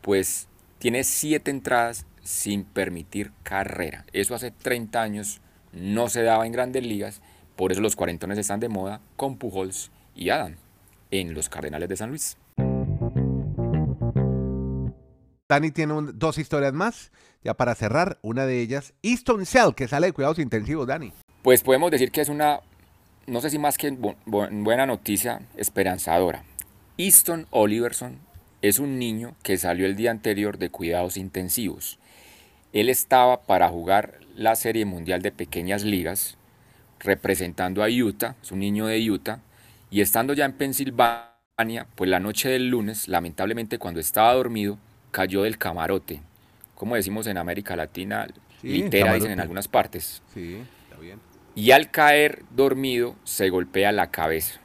pues 0.00 0.48
tiene 0.78 1.04
siete 1.04 1.52
entradas 1.52 2.06
sin 2.24 2.64
permitir 2.64 3.30
carrera. 3.44 4.04
Eso 4.12 4.34
hace 4.34 4.50
30 4.50 5.00
años 5.00 5.40
no 5.72 6.08
se 6.08 6.22
daba 6.22 6.46
en 6.46 6.52
grandes 6.52 6.84
ligas, 6.84 7.22
por 7.54 7.70
eso 7.70 7.80
los 7.80 7.94
cuarentones 7.94 8.38
están 8.38 8.58
de 8.58 8.68
moda 8.68 9.00
con 9.14 9.36
Pujols 9.36 9.92
y 10.16 10.30
Adam 10.30 10.56
en 11.12 11.32
los 11.34 11.48
Cardenales 11.48 11.88
de 11.88 11.96
San 11.96 12.08
Luis. 12.10 12.38
Dani 15.52 15.70
tiene 15.70 15.92
dos 16.14 16.38
historias 16.38 16.72
más, 16.72 17.12
ya 17.44 17.52
para 17.52 17.74
cerrar. 17.74 18.18
Una 18.22 18.46
de 18.46 18.62
ellas, 18.62 18.94
Easton 19.02 19.44
Cell, 19.44 19.74
que 19.76 19.86
sale 19.86 20.06
de 20.06 20.12
cuidados 20.14 20.38
intensivos, 20.38 20.86
Dani. 20.86 21.12
Pues 21.42 21.62
podemos 21.62 21.90
decir 21.90 22.10
que 22.10 22.22
es 22.22 22.30
una, 22.30 22.60
no 23.26 23.42
sé 23.42 23.50
si 23.50 23.58
más 23.58 23.76
que 23.76 23.92
bu- 23.92 24.16
bu- 24.24 24.48
buena 24.64 24.86
noticia, 24.86 25.42
esperanzadora. 25.58 26.42
Easton 26.96 27.46
Oliverson 27.50 28.18
es 28.62 28.78
un 28.78 28.98
niño 28.98 29.34
que 29.42 29.58
salió 29.58 29.84
el 29.84 29.94
día 29.94 30.10
anterior 30.10 30.56
de 30.56 30.70
cuidados 30.70 31.18
intensivos. 31.18 31.98
Él 32.72 32.88
estaba 32.88 33.42
para 33.42 33.68
jugar 33.68 34.20
la 34.34 34.56
Serie 34.56 34.86
Mundial 34.86 35.20
de 35.20 35.32
Pequeñas 35.32 35.82
Ligas 35.84 36.38
representando 36.98 37.82
a 37.84 37.88
Utah, 37.88 38.36
es 38.42 38.52
un 38.52 38.60
niño 38.60 38.86
de 38.86 39.10
Utah, 39.10 39.40
y 39.90 40.00
estando 40.00 40.32
ya 40.32 40.46
en 40.46 40.54
Pensilvania, 40.54 41.86
pues 41.94 42.08
la 42.08 42.20
noche 42.20 42.48
del 42.48 42.68
lunes, 42.68 43.06
lamentablemente 43.06 43.78
cuando 43.78 44.00
estaba 44.00 44.32
dormido, 44.32 44.78
cayó 45.12 45.44
del 45.44 45.58
camarote. 45.58 46.20
Como 46.74 46.96
decimos 46.96 47.28
en 47.28 47.38
América 47.38 47.76
Latina, 47.76 48.26
litera 48.62 49.14
dicen 49.14 49.30
en 49.30 49.38
algunas 49.38 49.68
partes. 49.68 50.22
Sí, 50.34 50.60
está 50.88 51.00
bien. 51.00 51.20
Y 51.54 51.70
al 51.70 51.92
caer 51.92 52.42
dormido, 52.50 53.14
se 53.22 53.48
golpea 53.50 53.92
la 53.92 54.10
cabeza. 54.10 54.60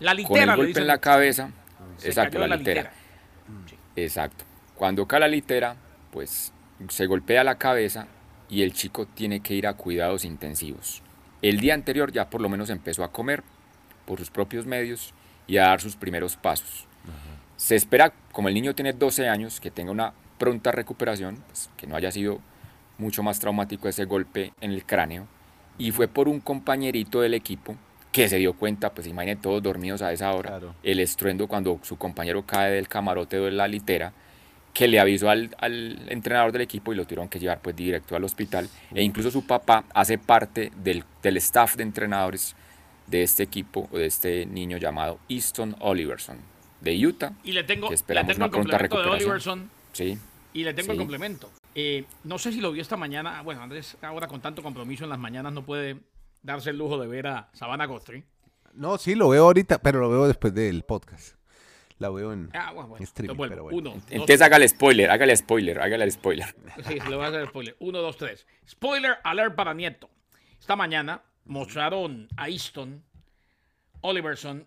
La 0.00 0.14
litera. 0.14 0.28
Con 0.28 0.50
el 0.50 0.56
golpe 0.56 0.80
en 0.80 0.86
la 0.88 0.98
cabeza, 0.98 1.50
exacto, 2.02 2.44
la, 2.44 2.56
litera. 2.56 2.92
Exacto. 3.94 4.44
Cuando 4.74 5.06
cae 5.06 5.20
la 5.20 5.28
litera, 5.28 5.76
pues 6.10 6.52
se 6.88 7.06
golpea 7.06 7.44
la 7.44 7.56
cabeza 7.56 8.08
y 8.48 8.62
el 8.62 8.72
chico 8.72 9.06
tiene 9.06 9.40
que 9.40 9.54
ir 9.54 9.66
a 9.66 9.74
cuidados 9.74 10.24
intensivos. 10.24 11.02
El 11.42 11.60
día 11.60 11.74
anterior 11.74 12.10
ya 12.10 12.30
por 12.30 12.40
lo 12.40 12.48
menos 12.48 12.70
empezó 12.70 13.04
a 13.04 13.12
comer 13.12 13.44
por 14.06 14.18
sus 14.18 14.30
propios 14.30 14.66
medios 14.66 15.12
y 15.46 15.58
a 15.58 15.64
dar 15.64 15.80
sus 15.80 15.96
primeros 15.96 16.36
pasos. 16.36 16.86
Se 17.56 17.76
espera, 17.76 18.12
como 18.32 18.48
el 18.48 18.54
niño 18.54 18.74
tiene 18.74 18.92
12 18.92 19.28
años, 19.28 19.60
que 19.60 19.70
tenga 19.70 19.92
una 19.92 20.12
pronta 20.38 20.72
recuperación, 20.72 21.36
pues, 21.46 21.70
que 21.76 21.86
no 21.86 21.96
haya 21.96 22.10
sido 22.10 22.40
mucho 22.98 23.22
más 23.22 23.38
traumático 23.38 23.88
ese 23.88 24.04
golpe 24.04 24.52
en 24.60 24.72
el 24.72 24.84
cráneo. 24.84 25.26
Y 25.78 25.90
fue 25.92 26.08
por 26.08 26.28
un 26.28 26.40
compañerito 26.40 27.20
del 27.20 27.34
equipo 27.34 27.76
que 28.12 28.28
se 28.28 28.36
dio 28.36 28.54
cuenta, 28.54 28.94
pues 28.94 29.06
imagínense 29.06 29.42
todos 29.42 29.62
dormidos 29.62 30.02
a 30.02 30.12
esa 30.12 30.32
hora, 30.32 30.60
el 30.84 31.00
estruendo 31.00 31.48
cuando 31.48 31.80
su 31.82 31.96
compañero 31.96 32.44
cae 32.46 32.72
del 32.72 32.86
camarote 32.86 33.40
o 33.40 33.44
de 33.46 33.50
la 33.50 33.66
litera, 33.66 34.12
que 34.72 34.86
le 34.86 35.00
avisó 35.00 35.30
al, 35.30 35.50
entrenador 36.08 36.52
del 36.52 36.62
equipo 36.62 36.92
y 36.92 36.96
lo 36.96 37.04
tuvieron 37.04 37.28
que 37.28 37.38
llevar 37.40 37.60
pues 37.60 37.74
directo 37.74 38.14
al 38.14 38.24
hospital. 38.24 38.68
E 38.94 39.02
incluso 39.02 39.30
su 39.30 39.46
papá 39.46 39.84
hace 39.94 40.18
parte 40.18 40.70
del, 40.76 41.04
del 41.22 41.36
staff 41.38 41.76
de 41.76 41.82
entrenadores 41.84 42.54
de 43.06 43.22
este 43.22 43.42
equipo 43.42 43.88
o 43.92 43.98
de 43.98 44.06
este 44.06 44.46
niño 44.46 44.78
llamado 44.78 45.18
Easton 45.28 45.76
Oliverson 45.80 46.53
de 46.84 47.06
Utah. 47.06 47.32
Y 47.42 47.52
le 47.52 47.64
tengo, 47.64 47.90
le 47.90 47.96
tengo 47.96 48.44
el 48.44 48.50
complemento 48.50 49.02
de 49.02 49.08
Oliverson. 49.08 49.70
Sí. 49.92 50.18
Y 50.52 50.62
le 50.62 50.74
tengo 50.74 50.92
el 50.92 50.98
complemento. 50.98 51.50
Eh, 51.74 52.04
no 52.22 52.38
sé 52.38 52.52
si 52.52 52.60
lo 52.60 52.70
vio 52.70 52.82
esta 52.82 52.96
mañana. 52.96 53.42
Bueno, 53.42 53.62
Andrés 53.62 53.96
ahora 54.02 54.28
con 54.28 54.40
tanto 54.40 54.62
compromiso 54.62 55.04
en 55.04 55.10
las 55.10 55.18
mañanas 55.18 55.52
no 55.52 55.64
puede 55.64 55.96
darse 56.42 56.70
el 56.70 56.78
lujo 56.78 56.98
de 56.98 57.08
ver 57.08 57.26
a 57.26 57.48
Savannah 57.54 57.86
Gostri. 57.86 58.22
No, 58.74 58.98
sí, 58.98 59.14
lo 59.14 59.28
veo 59.28 59.44
ahorita, 59.44 59.78
pero 59.78 60.00
lo 60.00 60.10
veo 60.10 60.26
después 60.26 60.54
del 60.54 60.82
podcast. 60.84 61.36
La 61.98 62.10
veo 62.10 62.32
en 62.32 62.50
ah, 62.54 62.72
bueno, 62.72 62.96
streaming, 62.98 63.36
bueno, 63.36 63.50
pero 63.52 63.62
bueno. 63.64 63.78
Uno, 63.78 64.02
Entonces 64.10 64.42
hágale 64.42 64.68
spoiler, 64.68 65.10
hágale 65.10 65.36
spoiler, 65.36 65.80
hágale 65.80 66.10
spoiler. 66.10 66.54
Sí, 66.86 66.94
le 67.08 67.16
voy 67.16 67.24
a 67.24 67.28
hacer 67.28 67.48
spoiler. 67.48 67.76
Uno, 67.78 68.00
dos, 68.00 68.16
tres. 68.16 68.46
Spoiler 68.68 69.16
alert 69.22 69.54
para 69.54 69.74
Nieto. 69.74 70.10
Esta 70.58 70.76
mañana 70.76 71.22
mostraron 71.44 72.28
a 72.36 72.48
Easton 72.48 73.04
Oliverson 74.00 74.66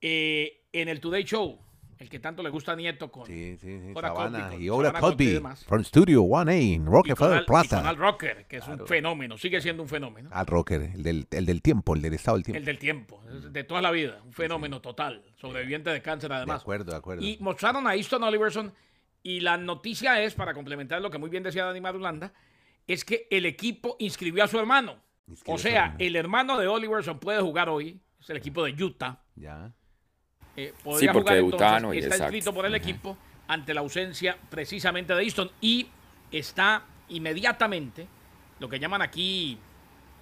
eh, 0.00 0.61
en 0.72 0.88
el 0.88 1.00
Today 1.00 1.24
Show 1.24 1.58
el 2.02 2.08
que 2.08 2.18
tanto 2.18 2.42
le 2.42 2.50
gusta 2.50 2.72
a 2.72 2.76
Nieto 2.76 3.10
con 3.12 3.26
sí, 3.26 3.56
sí, 3.58 3.80
sí. 3.80 3.92
Sabana, 3.94 4.56
y 4.56 4.68
Ora 4.68 4.92
Cosby 4.92 5.40
from 5.66 5.84
Studio 5.84 6.22
1A 6.22 6.74
en 6.74 6.84
Rockefeller 6.84 7.46
Plaza. 7.46 7.76
Y 7.76 7.78
con 7.78 7.86
Al 7.86 7.96
Rocker, 7.96 8.46
que 8.46 8.56
es 8.56 8.66
un 8.66 8.84
fenómeno, 8.86 9.38
sigue 9.38 9.60
siendo 9.60 9.84
un 9.84 9.88
fenómeno. 9.88 10.28
Al 10.32 10.46
Rocker, 10.46 10.82
el 10.82 11.02
del, 11.02 11.28
el 11.30 11.46
del 11.46 11.62
tiempo, 11.62 11.94
el 11.94 12.02
del 12.02 12.14
estado 12.14 12.36
del 12.38 12.44
tiempo. 12.44 12.58
El 12.58 12.64
del 12.64 12.78
tiempo, 12.78 13.22
de 13.50 13.64
toda 13.64 13.80
la 13.80 13.92
vida, 13.92 14.20
un 14.24 14.32
fenómeno 14.32 14.80
total, 14.80 15.22
sobreviviente 15.36 15.90
de 15.90 16.02
cáncer 16.02 16.32
además. 16.32 16.58
De 16.58 16.62
acuerdo, 16.62 16.90
de 16.90 16.98
acuerdo. 16.98 17.24
Y 17.24 17.38
mostraron 17.40 17.86
a 17.86 17.94
Easton 17.94 18.22
Oliverson 18.24 18.72
y 19.22 19.38
la 19.38 19.56
noticia 19.56 20.20
es, 20.22 20.34
para 20.34 20.54
complementar 20.54 21.00
lo 21.00 21.10
que 21.10 21.18
muy 21.18 21.30
bien 21.30 21.44
decía 21.44 21.64
Dani 21.64 21.80
Marulanda, 21.80 22.32
es 22.88 23.04
que 23.04 23.28
el 23.30 23.46
equipo 23.46 23.94
inscribió 24.00 24.42
a 24.42 24.48
su 24.48 24.58
hermano. 24.58 24.96
o 25.46 25.56
sea, 25.56 25.94
el 26.00 26.16
hermano 26.16 26.58
de 26.58 26.66
Oliverson 26.66 27.20
puede 27.20 27.40
jugar 27.40 27.68
hoy, 27.68 28.00
es 28.20 28.28
el 28.28 28.38
equipo 28.38 28.64
de 28.64 28.72
Utah. 28.82 29.22
Ya 29.36 29.72
eh, 30.56 30.74
sí, 30.98 31.06
porque 31.12 31.40
jugar, 31.40 31.94
está 31.94 32.16
inscrito 32.16 32.52
por 32.52 32.66
el 32.66 32.74
equipo 32.74 33.16
ante 33.48 33.72
la 33.74 33.80
ausencia 33.80 34.36
precisamente 34.50 35.14
de 35.14 35.22
Easton 35.22 35.50
y 35.60 35.88
está 36.30 36.84
inmediatamente, 37.08 38.06
lo 38.58 38.68
que 38.68 38.78
llaman 38.78 39.02
aquí, 39.02 39.58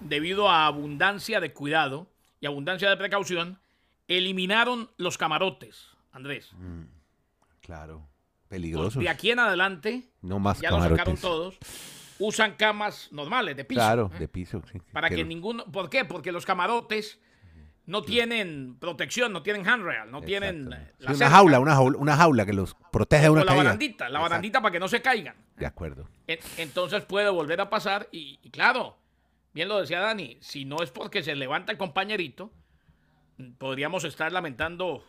debido 0.01 0.49
a 0.49 0.67
abundancia 0.67 1.41
de 1.41 1.53
cuidado 1.53 2.09
y 2.41 2.47
abundancia 2.47 2.89
de 2.89 2.97
precaución, 2.97 3.59
eliminaron 4.09 4.91
los 4.97 5.19
camarotes, 5.19 5.89
Andrés. 6.13 6.51
Mm, 6.55 6.85
claro, 7.61 8.09
peligrosos. 8.49 9.03
De 9.03 9.09
aquí 9.09 9.31
en 9.31 9.39
adelante, 9.39 10.11
no 10.23 10.39
más 10.39 10.61
ya 10.61 10.71
lo 10.71 10.83
sacaron 10.83 11.17
todos. 11.17 11.59
Usan 12.19 12.57
camas 12.57 13.09
normales, 13.13 13.57
de 13.57 13.65
piso. 13.65 13.81
Claro, 13.81 14.11
¿eh? 14.15 14.19
de 14.19 14.29
piso, 14.29 14.63
sí. 14.71 14.79
Para 14.93 15.09
que 15.09 15.25
ninguno. 15.25 15.65
¿Por 15.65 15.89
qué? 15.89 16.05
Porque 16.05 16.33
los 16.33 16.45
camarotes 16.45 17.19
no 17.91 18.03
tienen 18.03 18.77
protección, 18.79 19.33
no 19.33 19.43
tienen 19.43 19.67
handrail, 19.67 20.13
no 20.13 20.23
tienen 20.23 20.73
eh, 20.73 20.93
una, 21.09 21.29
jaula, 21.29 21.59
una 21.59 21.75
jaula, 21.75 21.99
una 21.99 22.17
jaula 22.17 22.47
que 22.47 22.53
los 22.53 22.77
protege 22.93 23.25
de 23.25 23.31
una 23.31 23.43
la 23.43 23.53
barandita, 23.53 24.09
la 24.09 24.21
barandita 24.21 24.63
para 24.63 24.71
que 24.71 24.79
no 24.79 24.87
se 24.87 25.03
caigan. 25.03 25.35
De 25.57 25.67
acuerdo. 25.67 26.09
Entonces 26.57 27.05
puede 27.05 27.29
volver 27.31 27.61
a 27.61 27.69
pasar 27.69 28.09
y, 28.13 28.37
claro, 28.51 28.97
bien 29.53 29.69
lo 29.69 29.81
decía 29.81 29.99
Dani, 29.99 30.39
si 30.41 30.65
no 30.65 30.85
es 30.85 30.93
porque 30.93 31.25
se 31.25 31.35
levanta 31.35 31.73
el 31.73 31.79
compañerito, 31.79 32.53
podríamos 33.59 34.05
estar 34.05 34.31
lamentando 34.31 35.03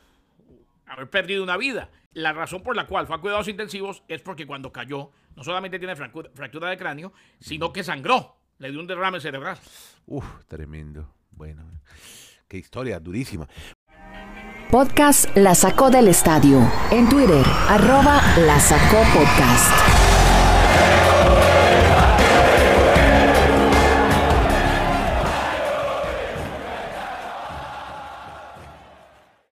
haber 0.87 1.07
perdido 1.07 1.43
una 1.43 1.57
vida. 1.57 1.91
La 2.13 2.33
razón 2.33 2.63
por 2.63 2.75
la 2.75 2.87
cual 2.87 3.05
fue 3.05 3.15
a 3.15 3.19
cuidados 3.19 3.47
intensivos 3.47 4.01
es 4.07 4.23
porque 4.23 4.47
cuando 4.47 4.71
cayó, 4.71 5.11
no 5.35 5.43
solamente 5.43 5.77
tiene 5.77 5.95
fractura 5.95 6.71
de 6.71 6.77
cráneo, 6.77 7.13
sino 7.39 7.71
que 7.71 7.83
sangró, 7.83 8.37
le 8.57 8.71
dio 8.71 8.79
un 8.79 8.87
derrame 8.87 9.19
cerebral. 9.19 9.59
Uf, 10.07 10.25
tremendo. 10.47 11.13
Bueno. 11.29 11.63
Qué 12.51 12.57
historia 12.57 12.99
durísima. 12.99 13.47
Podcast 14.69 15.25
La 15.37 15.55
Sacó 15.55 15.89
del 15.89 16.09
Estadio. 16.09 16.59
En 16.91 17.07
Twitter, 17.07 17.45
arroba 17.69 18.21
La 18.39 18.59
Sacó 18.59 18.97
Podcast. 19.13 19.71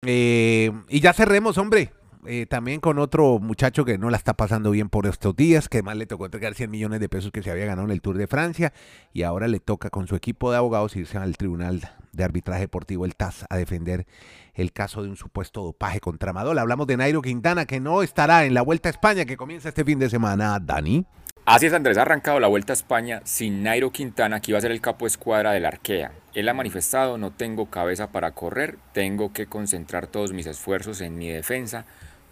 Eh, 0.07 0.73
y 0.89 1.01
ya 1.01 1.13
cerremos, 1.13 1.59
hombre. 1.59 1.93
Eh, 2.29 2.47
también 2.47 2.81
con 2.81 2.99
otro 2.99 3.39
muchacho 3.39 3.85
que 3.85 3.99
no 3.99 4.11
la 4.11 4.17
está 4.17 4.35
pasando 4.35 4.73
bien 4.73 4.89
por 4.89 5.07
estos 5.07 5.37
días, 5.37 5.69
que 5.69 5.79
además 5.79 5.97
le 5.97 6.07
tocó 6.07 6.25
entregar 6.25 6.55
100 6.55 6.71
millones 6.71 6.99
de 6.99 7.09
pesos 7.09 7.31
que 7.31 7.43
se 7.43 7.51
había 7.51 7.67
ganado 7.67 7.87
en 7.87 7.93
el 7.93 8.01
Tour 8.01 8.19
de 8.19 8.27
Francia 8.27 8.73
y 9.13 9.23
ahora 9.23 9.47
le 9.47 9.61
toca 9.61 9.91
con 9.91 10.09
su 10.09 10.17
equipo 10.17 10.51
de 10.51 10.57
abogados 10.57 10.97
irse 10.97 11.19
al 11.19 11.37
Tribunal 11.37 11.89
de 12.13 12.25
Arbitraje 12.25 12.63
Deportivo, 12.63 13.05
el 13.05 13.15
TAS, 13.15 13.47
a 13.49 13.57
defender 13.57 14.07
el 14.55 14.73
caso 14.73 15.03
de 15.03 15.11
un 15.11 15.17
supuesto 15.17 15.63
dopaje 15.63 16.01
contra 16.01 16.33
Madol. 16.33 16.59
Hablamos 16.59 16.87
de 16.89 16.97
Nairo 16.97 17.23
Quintana, 17.23 17.65
que 17.65 17.79
no 17.79 18.03
estará 18.03 18.45
en 18.45 18.55
la 18.55 18.63
Vuelta 18.63 18.89
a 18.89 18.91
España 18.91 19.25
que 19.25 19.37
comienza 19.37 19.69
este 19.69 19.85
fin 19.85 19.99
de 19.99 20.11
semana. 20.11 20.59
Dani. 20.61 21.05
Así 21.45 21.67
es, 21.67 21.73
Andrés, 21.73 21.97
ha 21.97 22.03
arrancado 22.03 22.41
la 22.41 22.49
Vuelta 22.49 22.73
a 22.73 22.75
España 22.75 23.21
sin 23.23 23.63
Nairo 23.63 23.93
Quintana, 23.93 24.41
que 24.41 24.51
iba 24.51 24.59
a 24.59 24.63
ser 24.63 24.73
el 24.73 24.81
capo 24.81 25.07
escuadra 25.07 25.53
del 25.53 25.65
Arkea. 25.65 26.11
Él 26.35 26.49
ha 26.49 26.55
manifestado, 26.55 27.19
no 27.19 27.31
tengo 27.31 27.67
cabeza 27.67 28.11
para 28.11 28.33
correr, 28.33 28.79
tengo 28.93 29.33
que 29.33 29.47
concentrar 29.47 30.09
todos 30.09 30.33
mis 30.33 30.47
esfuerzos 30.47 31.01
en 31.01 31.17
mi 31.17 31.29
defensa 31.29 31.85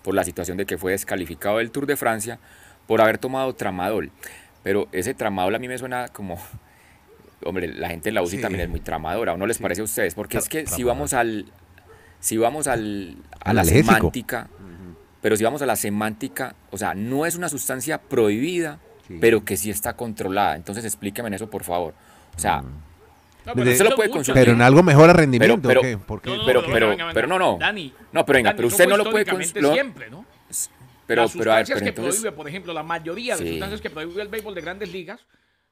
por 0.04 0.14
la 0.14 0.22
situación 0.22 0.58
de 0.58 0.66
que 0.66 0.78
fue 0.78 0.92
descalificado 0.92 1.58
del 1.58 1.70
Tour 1.70 1.86
de 1.86 1.96
Francia 1.96 2.38
por 2.86 3.00
haber 3.00 3.18
tomado 3.18 3.54
tramadol. 3.54 4.12
Pero 4.62 4.86
ese 4.92 5.14
tramadol 5.14 5.54
a 5.54 5.58
mí 5.58 5.66
me 5.66 5.78
suena 5.78 6.08
como, 6.08 6.38
hombre, 7.44 7.66
la 7.68 7.88
gente 7.88 8.10
en 8.10 8.14
la 8.14 8.22
UCI 8.22 8.40
también 8.40 8.64
es 8.64 8.68
muy 8.68 8.80
tramadora, 8.80 9.32
¿o 9.32 9.36
no 9.36 9.46
les 9.46 9.58
parece 9.58 9.80
a 9.80 9.84
ustedes? 9.84 10.14
Porque 10.14 10.38
es 10.38 10.48
que 10.48 10.66
si 10.66 10.84
vamos 10.84 11.14
al, 11.14 11.46
si 12.20 12.36
vamos 12.36 12.68
al, 12.68 13.16
a 13.40 13.54
la 13.54 13.64
semántica, 13.64 14.48
pero 15.22 15.36
si 15.36 15.44
vamos 15.44 15.62
a 15.62 15.66
la 15.66 15.74
semántica, 15.74 16.54
o 16.70 16.76
sea, 16.76 16.94
no 16.94 17.24
es 17.24 17.34
una 17.34 17.48
sustancia 17.48 17.98
prohibida, 17.98 18.78
pero 19.20 19.42
que 19.42 19.56
sí 19.56 19.70
está 19.70 19.94
controlada. 19.94 20.54
Entonces 20.54 20.84
explíqueme 20.84 21.28
en 21.28 21.34
eso, 21.34 21.48
por 21.48 21.64
favor. 21.64 21.94
O 22.36 22.38
sea, 22.38 22.62
pero, 23.52 24.52
en 24.52 24.62
algo 24.62 24.82
mejor 24.82 25.10
a 25.10 25.12
rendimiento. 25.12 25.68
Pero, 25.68 25.82
pero, 25.82 26.62
pero, 26.66 26.96
pero, 27.12 27.26
no, 27.26 27.38
no. 27.38 27.58
Dani, 27.58 27.92
no, 28.12 28.24
pero 28.24 28.38
venga, 28.38 28.54
pero 28.56 28.68
usted 28.68 28.88
no 28.88 28.96
lo 28.96 29.10
puede 29.10 29.26
consumir. 29.26 29.72
siempre, 29.72 30.10
¿no? 30.10 30.24
Pero, 31.06 31.22
las 31.22 31.36
pero, 31.36 31.52
a 31.52 31.56
ver, 31.56 31.66
pero 31.66 31.80
que 31.80 31.92
prohíbe, 31.92 32.32
por 32.32 32.48
ejemplo, 32.48 32.72
la 32.72 32.82
mayoría 32.82 33.36
de 33.36 33.46
sustancias 33.46 33.80
que 33.80 33.90
prohíbe 33.90 34.22
el 34.22 34.28
béisbol 34.28 34.54
de 34.54 34.60
grandes 34.62 34.90
ligas 34.90 35.20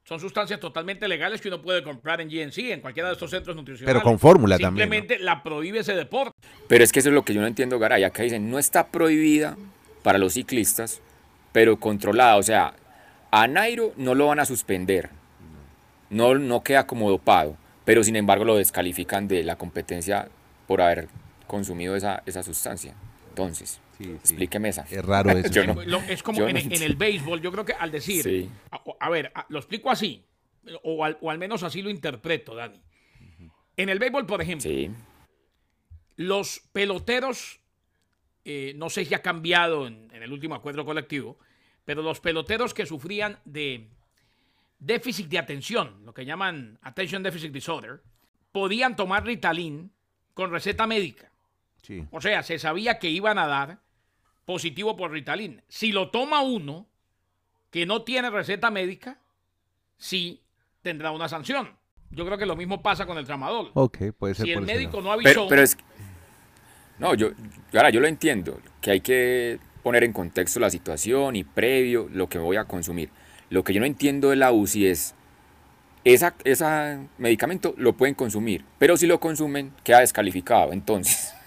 son 0.05 0.21
sustancias 0.21 0.61
totalmente 0.61 1.09
legales 1.09 1.41
que 1.41 1.49
uno 1.49 1.63
puede 1.63 1.83
comprar 1.83 2.21
en 2.21 2.29
GNC, 2.29 2.59
en 2.73 2.81
cualquiera 2.81 3.09
de 3.09 3.15
estos 3.15 3.31
centros 3.31 3.57
nutricionales. 3.57 3.95
Pero 3.95 4.03
con 4.03 4.19
fórmula 4.19 4.59
también. 4.59 4.85
Simplemente 4.85 5.19
la 5.19 5.43
prohíbe 5.43 5.79
ese 5.79 5.95
deporte. 5.95 6.37
Pero 6.69 6.85
es 6.85 6.93
que 6.93 6.99
eso 6.99 7.09
es 7.09 7.15
lo 7.15 7.25
que 7.25 7.33
yo 7.33 7.41
no 7.41 7.47
entiendo, 7.47 7.79
Garay. 7.79 8.05
Acá 8.05 8.23
dicen, 8.25 8.51
no 8.51 8.59
está 8.59 8.89
prohibida 8.89 9.57
para 10.03 10.19
los 10.19 10.35
ciclistas, 10.35 11.01
pero 11.53 11.79
controlada. 11.79 12.37
O 12.37 12.43
sea, 12.43 12.75
a 13.31 13.47
Nairo 13.47 13.95
no 13.97 14.15
lo 14.15 14.27
van 14.27 14.41
a 14.41 14.45
suspender. 14.45 15.09
No, 16.11 16.35
no 16.35 16.63
queda 16.63 16.87
como 16.87 17.09
dopado 17.09 17.57
pero 17.85 18.05
sin 18.05 18.17
embargo 18.17 18.45
lo 18.45 18.57
descalifican 18.57 19.29
de 19.29 19.43
la 19.43 19.57
competencia 19.57 20.29
por 20.67 20.81
haber 20.81 21.09
consumido 21.47 21.97
esa, 21.97 22.23
esa 22.27 22.43
sustancia. 22.43 22.95
Entonces, 23.29 23.81
explíqueme 23.99 24.69
esa. 24.69 24.83
Es 24.91 25.05
raro 25.05 25.31
eso. 25.39 25.49
es 26.09 26.23
como 26.23 26.47
en, 26.47 26.57
el 26.57 26.97
béisbol, 26.97 27.41
yo 27.41 27.51
creo 27.51 27.65
que 27.65 27.73
al 27.73 27.91
decir, 27.91 28.51
a, 29.01 29.11
ver, 29.11 29.33
lo 29.49 29.59
explico 29.59 29.91
así, 29.91 30.25
o 30.83 31.05
al, 31.05 31.19
o 31.21 31.31
al, 31.31 31.39
menos 31.39 31.63
así 31.63 31.83
lo 31.83 31.91
interpreto, 31.91 32.55
Dani. 32.55 32.81
En 33.77 33.89
el 33.89 33.99
béisbol, 33.99 34.27
por 34.27 34.43
ejemplo, 34.43 34.71
Sí. 34.71 34.91
los 36.17 36.61
peloteros, 36.73 37.61
eh, 38.45 38.75
no 38.77 38.91
sé 38.91 39.05
si 39.05 39.15
ha 39.15 39.23
cambiado 39.23 39.87
en, 39.87 40.11
en 40.13 40.23
el 40.23 40.33
último 40.33 40.55
acuerdo 40.55 40.85
colectivo, 40.85 41.39
pero 41.85 42.03
los 42.03 42.21
peloteros 42.21 42.75
que 42.75 42.87
sufrían 42.87 43.39
de 43.45 43.89
déficit 44.83 45.29
de 45.29 45.39
atención, 45.39 46.05
lo 46.05 46.13
que 46.13 46.25
llaman 46.25 46.79
Attention 46.83 47.23
Deficit 47.23 47.53
Disorder, 47.53 48.03
podían 48.51 48.97
tomar 48.97 49.25
Ritalin 49.25 49.93
con 50.35 50.51
receta 50.51 50.87
médica. 50.87 51.31
Sí. 51.83 52.05
O 52.11 52.21
sea, 52.21 52.43
se 52.43 52.59
sabía 52.59 52.99
que 52.99 53.09
iban 53.09 53.39
a 53.39 53.47
dar 53.47 53.79
positivo 54.45 54.97
por 54.97 55.13
Ritalin. 55.13 55.63
Si 55.69 55.93
lo 55.93 56.11
toma 56.11 56.43
uno 56.43 56.87
que 57.71 57.87
no 57.87 58.03
tiene 58.03 58.31
receta 58.31 58.71
médica, 58.71 59.19
sí 59.97 60.43
tendrá 60.83 61.13
una 61.13 61.29
sanción. 61.29 61.77
Yo 62.11 62.27
creo 62.27 62.37
que 62.37 62.47
lo 62.47 62.57
mismo 62.57 62.83
pasa 62.83 63.07
con 63.07 63.17
el 63.19 63.25
tramadol. 63.25 63.71
Ok, 63.75 63.99
puede 64.19 64.35
ser 64.35 64.47
si 64.47 64.53
el 64.53 64.61
médico 64.63 65.01
no 65.01 65.13
avisó, 65.13 65.31
Pero, 65.31 65.49
pero 65.49 65.63
es. 65.63 65.79
No, 66.99 67.15
yo. 67.15 67.31
Ahora, 67.73 67.91
yo 67.91 68.01
lo 68.01 68.07
entiendo. 68.07 68.61
Que 68.81 68.91
hay 68.91 69.01
que 69.01 69.59
poner 69.83 70.05
en 70.05 70.13
contexto 70.13 70.61
la 70.61 70.69
situación 70.69 71.37
y 71.37 71.45
previo 71.45 72.09
lo 72.13 72.29
que 72.29 72.39
voy 72.39 72.57
a 72.57 72.65
consumir. 72.65 73.11
Lo 73.53 73.63
que 73.65 73.73
yo 73.75 73.81
no 73.81 73.87
entiendo 73.87 74.31
de 74.31 74.37
la 74.37 74.51
UCI 74.53 74.87
es. 74.87 75.15
Esa, 76.05 76.35
ese 76.43 76.99
medicamento 77.19 77.75
lo 77.77 77.93
pueden 77.93 78.15
consumir, 78.17 78.65
pero 78.79 78.97
si 78.97 79.07
lo 79.07 79.21
consumen, 79.21 79.73
queda 79.85 80.01
descalificado. 80.01 80.73
Entonces. 80.73 81.35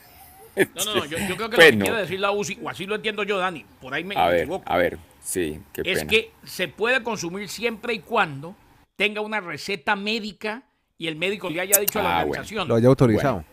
No, 0.73 0.85
no, 0.85 0.95
no, 0.95 1.05
yo, 1.05 1.17
yo 1.17 1.35
creo 1.35 1.49
que 1.49 1.55
Pues 1.57 1.65
lo 1.65 1.71
que 1.71 1.75
no. 1.79 1.83
quiere 1.85 1.99
decir 1.99 2.17
la 2.21 2.31
UCI, 2.31 2.59
o 2.63 2.69
así 2.69 2.85
lo 2.85 2.95
entiendo 2.95 3.23
yo, 3.23 3.37
Dani, 3.37 3.65
por 3.81 3.93
ahí 3.93 4.05
me 4.05 4.15
A 4.15 4.27
ver, 4.29 4.43
equivoco, 4.43 4.63
a 4.65 4.77
ver. 4.77 4.97
Sí, 5.21 5.59
qué 5.73 5.81
es 5.83 5.99
pena. 5.99 6.09
que 6.09 6.31
se 6.45 6.69
puede 6.69 7.03
consumir 7.03 7.49
siempre 7.49 7.93
y 7.93 7.99
cuando 7.99 8.55
tenga 8.95 9.19
una 9.19 9.41
receta 9.41 9.97
médica 9.97 10.63
y 10.97 11.07
el 11.07 11.17
médico 11.17 11.49
le 11.49 11.59
haya 11.59 11.77
dicho 11.77 11.99
a 11.99 12.03
la 12.03 12.09
Ah, 12.09 12.13
bueno. 12.19 12.29
organización. 12.31 12.67
Lo 12.69 12.75
haya 12.75 12.87
autorizado. 12.87 13.43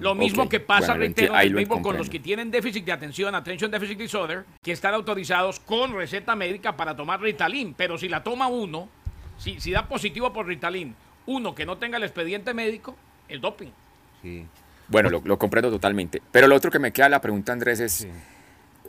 Lo 0.00 0.14
mismo 0.14 0.48
que 0.48 0.60
pasa, 0.60 0.94
bueno, 0.94 1.00
reitero, 1.00 1.34
lo 1.50 1.82
con 1.82 1.96
los 1.96 2.08
que 2.08 2.18
tienen 2.18 2.50
déficit 2.50 2.84
de 2.84 2.92
atención, 2.92 3.34
attention 3.34 3.70
deficit 3.70 3.98
disorder, 3.98 4.44
que 4.62 4.72
están 4.72 4.94
autorizados 4.94 5.60
con 5.60 5.94
receta 5.94 6.34
médica 6.34 6.76
para 6.76 6.96
tomar 6.96 7.20
Ritalin. 7.20 7.74
Pero 7.74 7.98
si 7.98 8.08
la 8.08 8.22
toma 8.22 8.48
uno, 8.48 8.88
si, 9.36 9.60
si 9.60 9.72
da 9.72 9.86
positivo 9.86 10.32
por 10.32 10.46
Ritalin, 10.46 10.94
uno 11.26 11.54
que 11.54 11.66
no 11.66 11.76
tenga 11.76 11.98
el 11.98 12.04
expediente 12.04 12.54
médico, 12.54 12.96
el 13.28 13.40
doping. 13.40 13.70
Sí. 14.22 14.46
Bueno, 14.88 15.10
lo, 15.10 15.22
lo 15.24 15.38
comprendo 15.38 15.70
totalmente. 15.70 16.22
Pero 16.32 16.46
lo 16.46 16.54
otro 16.54 16.70
que 16.70 16.78
me 16.78 16.92
queda 16.92 17.08
la 17.08 17.20
pregunta, 17.20 17.52
Andrés, 17.52 17.80
es 17.80 18.08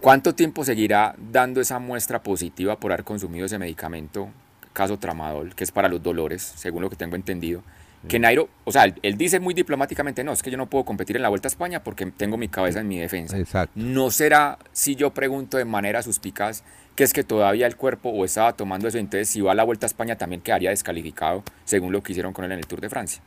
¿cuánto 0.01 0.33
tiempo 0.33 0.63
seguirá 0.63 1.15
dando 1.17 1.61
esa 1.61 1.79
muestra 1.79 2.21
positiva 2.21 2.79
por 2.79 2.91
haber 2.91 3.03
consumido 3.03 3.45
ese 3.45 3.57
medicamento, 3.57 4.29
caso 4.71 4.97
tramadol, 4.97 5.55
que 5.55 5.63
es 5.63 5.71
para 5.71 5.89
los 5.89 6.01
dolores, 6.01 6.41
según 6.41 6.83
lo 6.83 6.89
que 6.89 6.95
tengo 6.95 7.15
entendido? 7.15 7.63
Que 8.07 8.19
Nairo, 8.19 8.49
o 8.63 8.71
sea, 8.71 8.85
él, 8.85 8.95
él 9.01 9.17
dice 9.17 9.39
muy 9.39 9.53
diplomáticamente, 9.53 10.23
no, 10.23 10.31
es 10.31 10.43
que 10.43 10.51
yo 10.51 10.57
no 10.57 10.69
puedo 10.69 10.85
competir 10.85 11.15
en 11.15 11.21
la 11.21 11.29
Vuelta 11.29 11.47
a 11.47 11.49
España 11.49 11.83
porque 11.83 12.05
tengo 12.07 12.37
mi 12.37 12.47
cabeza 12.47 12.79
en 12.79 12.87
mi 12.87 12.99
defensa. 12.99 13.37
Exacto. 13.37 13.73
¿No 13.75 14.11
será, 14.11 14.57
si 14.71 14.95
yo 14.95 15.11
pregunto 15.11 15.57
de 15.57 15.65
manera 15.65 16.01
suspicaz, 16.03 16.63
que 16.95 17.03
es 17.03 17.13
que 17.13 17.23
todavía 17.23 17.67
el 17.67 17.75
cuerpo 17.75 18.09
o 18.09 18.23
estaba 18.23 18.53
tomando 18.53 18.87
eso, 18.87 18.97
entonces 18.97 19.29
si 19.29 19.41
va 19.41 19.51
a 19.51 19.55
la 19.55 19.63
Vuelta 19.63 19.85
a 19.85 19.87
España 19.87 20.17
también 20.17 20.41
quedaría 20.41 20.69
descalificado, 20.69 21.43
según 21.65 21.91
lo 21.91 22.01
que 22.01 22.13
hicieron 22.13 22.31
con 22.31 22.45
él 22.45 22.51
en 22.53 22.59
el 22.59 22.67
Tour 22.67 22.79
de 22.79 22.89
Francia? 22.89 23.21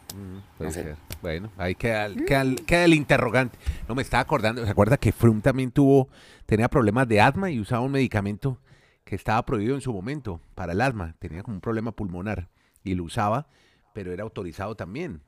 Puede 0.57 0.71
No 0.71 0.75
sé. 0.75 0.97
Bueno, 1.21 1.51
ahí 1.59 1.75
queda, 1.75 2.09
queda 2.67 2.85
el 2.85 2.95
interrogante. 2.95 3.59
No 3.87 3.95
me 3.95 4.03
estaba 4.03 4.23
acordando. 4.23 4.65
¿Se 4.65 4.71
acuerda 4.71 4.97
que 4.97 5.13
Froome 5.13 5.43
también 5.43 5.71
tuvo, 5.71 6.09
tenía 6.47 6.69
problemas 6.69 7.07
de 7.09 7.21
asma 7.21 7.51
y 7.51 7.61
usaba 7.61 7.83
un 7.83 7.93
medicamento 7.93 8.59
que 9.05 9.15
estaba 9.15 9.45
prohibido 9.45 9.75
en 9.75 9.83
su 9.83 9.93
momento 9.93 10.41
para 10.55 10.73
el 10.73 10.81
asma? 10.81 11.15
Tenía 11.19 11.43
como 11.43 11.57
un 11.57 11.61
problema 11.61 11.93
pulmonar 11.93 12.49
y 12.85 12.95
lo 12.95 13.05
usaba, 13.05 13.49
pero 13.93 14.13
era 14.13 14.23
autorizado 14.23 14.75
también. 14.75 15.23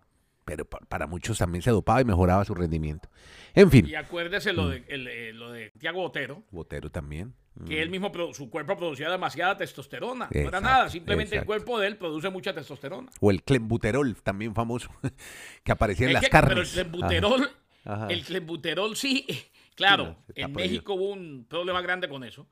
Pero 0.45 0.65
pa- 0.65 0.81
para 0.81 1.07
muchos 1.07 1.39
también 1.39 1.63
se 1.63 1.71
dopaba 1.71 2.01
y 2.01 2.05
mejoraba 2.05 2.45
su 2.45 2.55
rendimiento. 2.55 3.09
En 3.55 3.71
fin, 3.71 3.87
Y 3.87 3.95
acuérdese 3.95 4.53
lo 4.53 4.69
de, 4.69 4.85
el, 4.89 5.07
eh, 5.07 5.33
lo 5.33 5.53
de 5.53 5.71
Tiago 5.79 6.01
Botero, 6.01 6.43
Botero 6.51 6.91
también. 6.91 7.35
que 7.67 7.81
él 7.83 7.91
mismo, 7.91 8.11
produ- 8.11 8.33
su 8.35 8.49
cuerpo 8.51 8.77
producía 8.77 9.11
demasiada 9.11 9.57
testosterona. 9.59 10.29
no 10.33 10.41
era 10.49 10.61
nada, 10.61 10.89
simplemente 10.89 11.37
exacto. 11.37 11.53
el 11.53 11.59
cuerpo 11.61 11.79
de 11.79 11.87
él 11.89 11.97
produce 11.99 12.31
mucha 12.31 12.53
testosterona. 12.55 13.11
O 13.21 13.31
el 13.31 13.43
clembuterol, 13.45 14.17
también 14.23 14.55
famoso, 14.55 14.91
que 15.63 15.71
aparecía 15.73 16.07
en 16.07 16.11
Es 16.11 16.15
las 16.15 16.23
que- 16.25 16.31
carnes. 16.31 16.51
Pero 16.55 16.63
el 16.63 16.69
clenbuterol, 16.69 17.51
Ajá. 17.85 18.07
el 18.09 18.25
clenbuterol 18.25 18.97
sí, 18.97 19.27
claro, 19.77 20.05
Sí, 20.05 20.11
no, 20.11 20.25
está 20.29 20.41
en. 20.47 20.53
México 20.53 20.95
hubo 20.95 21.11
un 21.13 21.45
problema 21.49 21.81
grande 21.83 22.09
con 22.09 22.25
eso, 22.25 22.49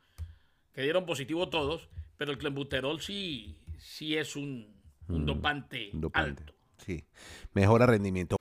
que 0.72 0.82
dieron 0.82 1.04
positivo 1.06 1.48
todos, 1.48 1.88
pero 2.16 2.30
el 2.30 2.38
clenbuterol 2.38 3.00
sí, 3.00 3.56
sí 3.78 4.16
es 4.16 4.36
un, 4.36 4.77
un 5.08 5.26
dopante, 5.26 5.90
Mm, 5.92 5.96
Un 5.96 6.00
dopante. 6.00 6.42
alto. 6.42 6.54
Sí, 6.84 7.04
mejora 7.54 7.86
rendimiento. 7.86 8.36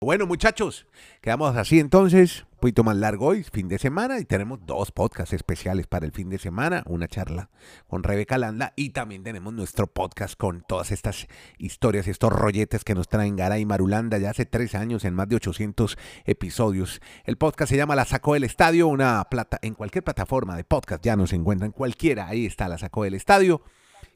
Bueno, 0.00 0.26
muchachos, 0.26 0.86
quedamos 1.20 1.56
así 1.56 1.78
entonces. 1.78 2.44
Un 2.54 2.58
poquito 2.62 2.82
más 2.84 2.96
largo 2.96 3.26
hoy, 3.26 3.44
fin 3.44 3.68
de 3.68 3.78
semana, 3.78 4.18
y 4.18 4.24
tenemos 4.24 4.58
dos 4.66 4.90
podcasts 4.90 5.32
especiales 5.32 5.86
para 5.86 6.06
el 6.06 6.12
fin 6.12 6.28
de 6.28 6.38
semana. 6.38 6.82
Una 6.86 7.06
charla 7.06 7.50
con 7.86 8.02
Rebeca 8.02 8.36
Landa 8.38 8.72
y 8.76 8.90
también 8.90 9.22
tenemos 9.22 9.52
nuestro 9.52 9.86
podcast 9.88 10.36
con 10.36 10.62
todas 10.62 10.90
estas 10.90 11.28
historias, 11.58 12.08
estos 12.08 12.32
rolletes 12.32 12.82
que 12.84 12.94
nos 12.96 13.08
traen 13.08 13.36
Gara 13.36 13.58
y 13.60 13.66
Marulanda 13.66 14.18
ya 14.18 14.30
hace 14.30 14.44
tres 14.46 14.74
años 14.74 15.04
en 15.04 15.14
más 15.14 15.28
de 15.28 15.36
800 15.36 15.96
episodios. 16.24 17.00
El 17.24 17.36
podcast 17.36 17.70
se 17.70 17.76
llama 17.76 17.94
La 17.96 18.04
Sacó 18.04 18.34
del 18.34 18.44
Estadio, 18.44 18.88
una 18.88 19.22
plata 19.30 19.58
en 19.62 19.74
cualquier 19.74 20.02
plataforma 20.04 20.56
de 20.56 20.64
podcast, 20.64 21.04
ya 21.04 21.14
nos 21.16 21.32
encuentran 21.32 21.70
cualquiera. 21.72 22.26
Ahí 22.26 22.46
está 22.46 22.68
La 22.68 22.78
Sacó 22.78 23.04
del 23.04 23.14
Estadio. 23.14 23.62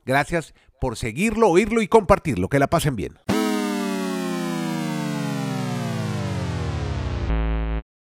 Gracias 0.04 0.54
por 0.80 0.96
seguirlo, 0.96 1.48
oírlo 1.48 1.82
y 1.82 1.88
compartirlo. 1.88 2.48
Que 2.48 2.58
la 2.58 2.68
pasen 2.68 2.96
bien. 2.96 3.18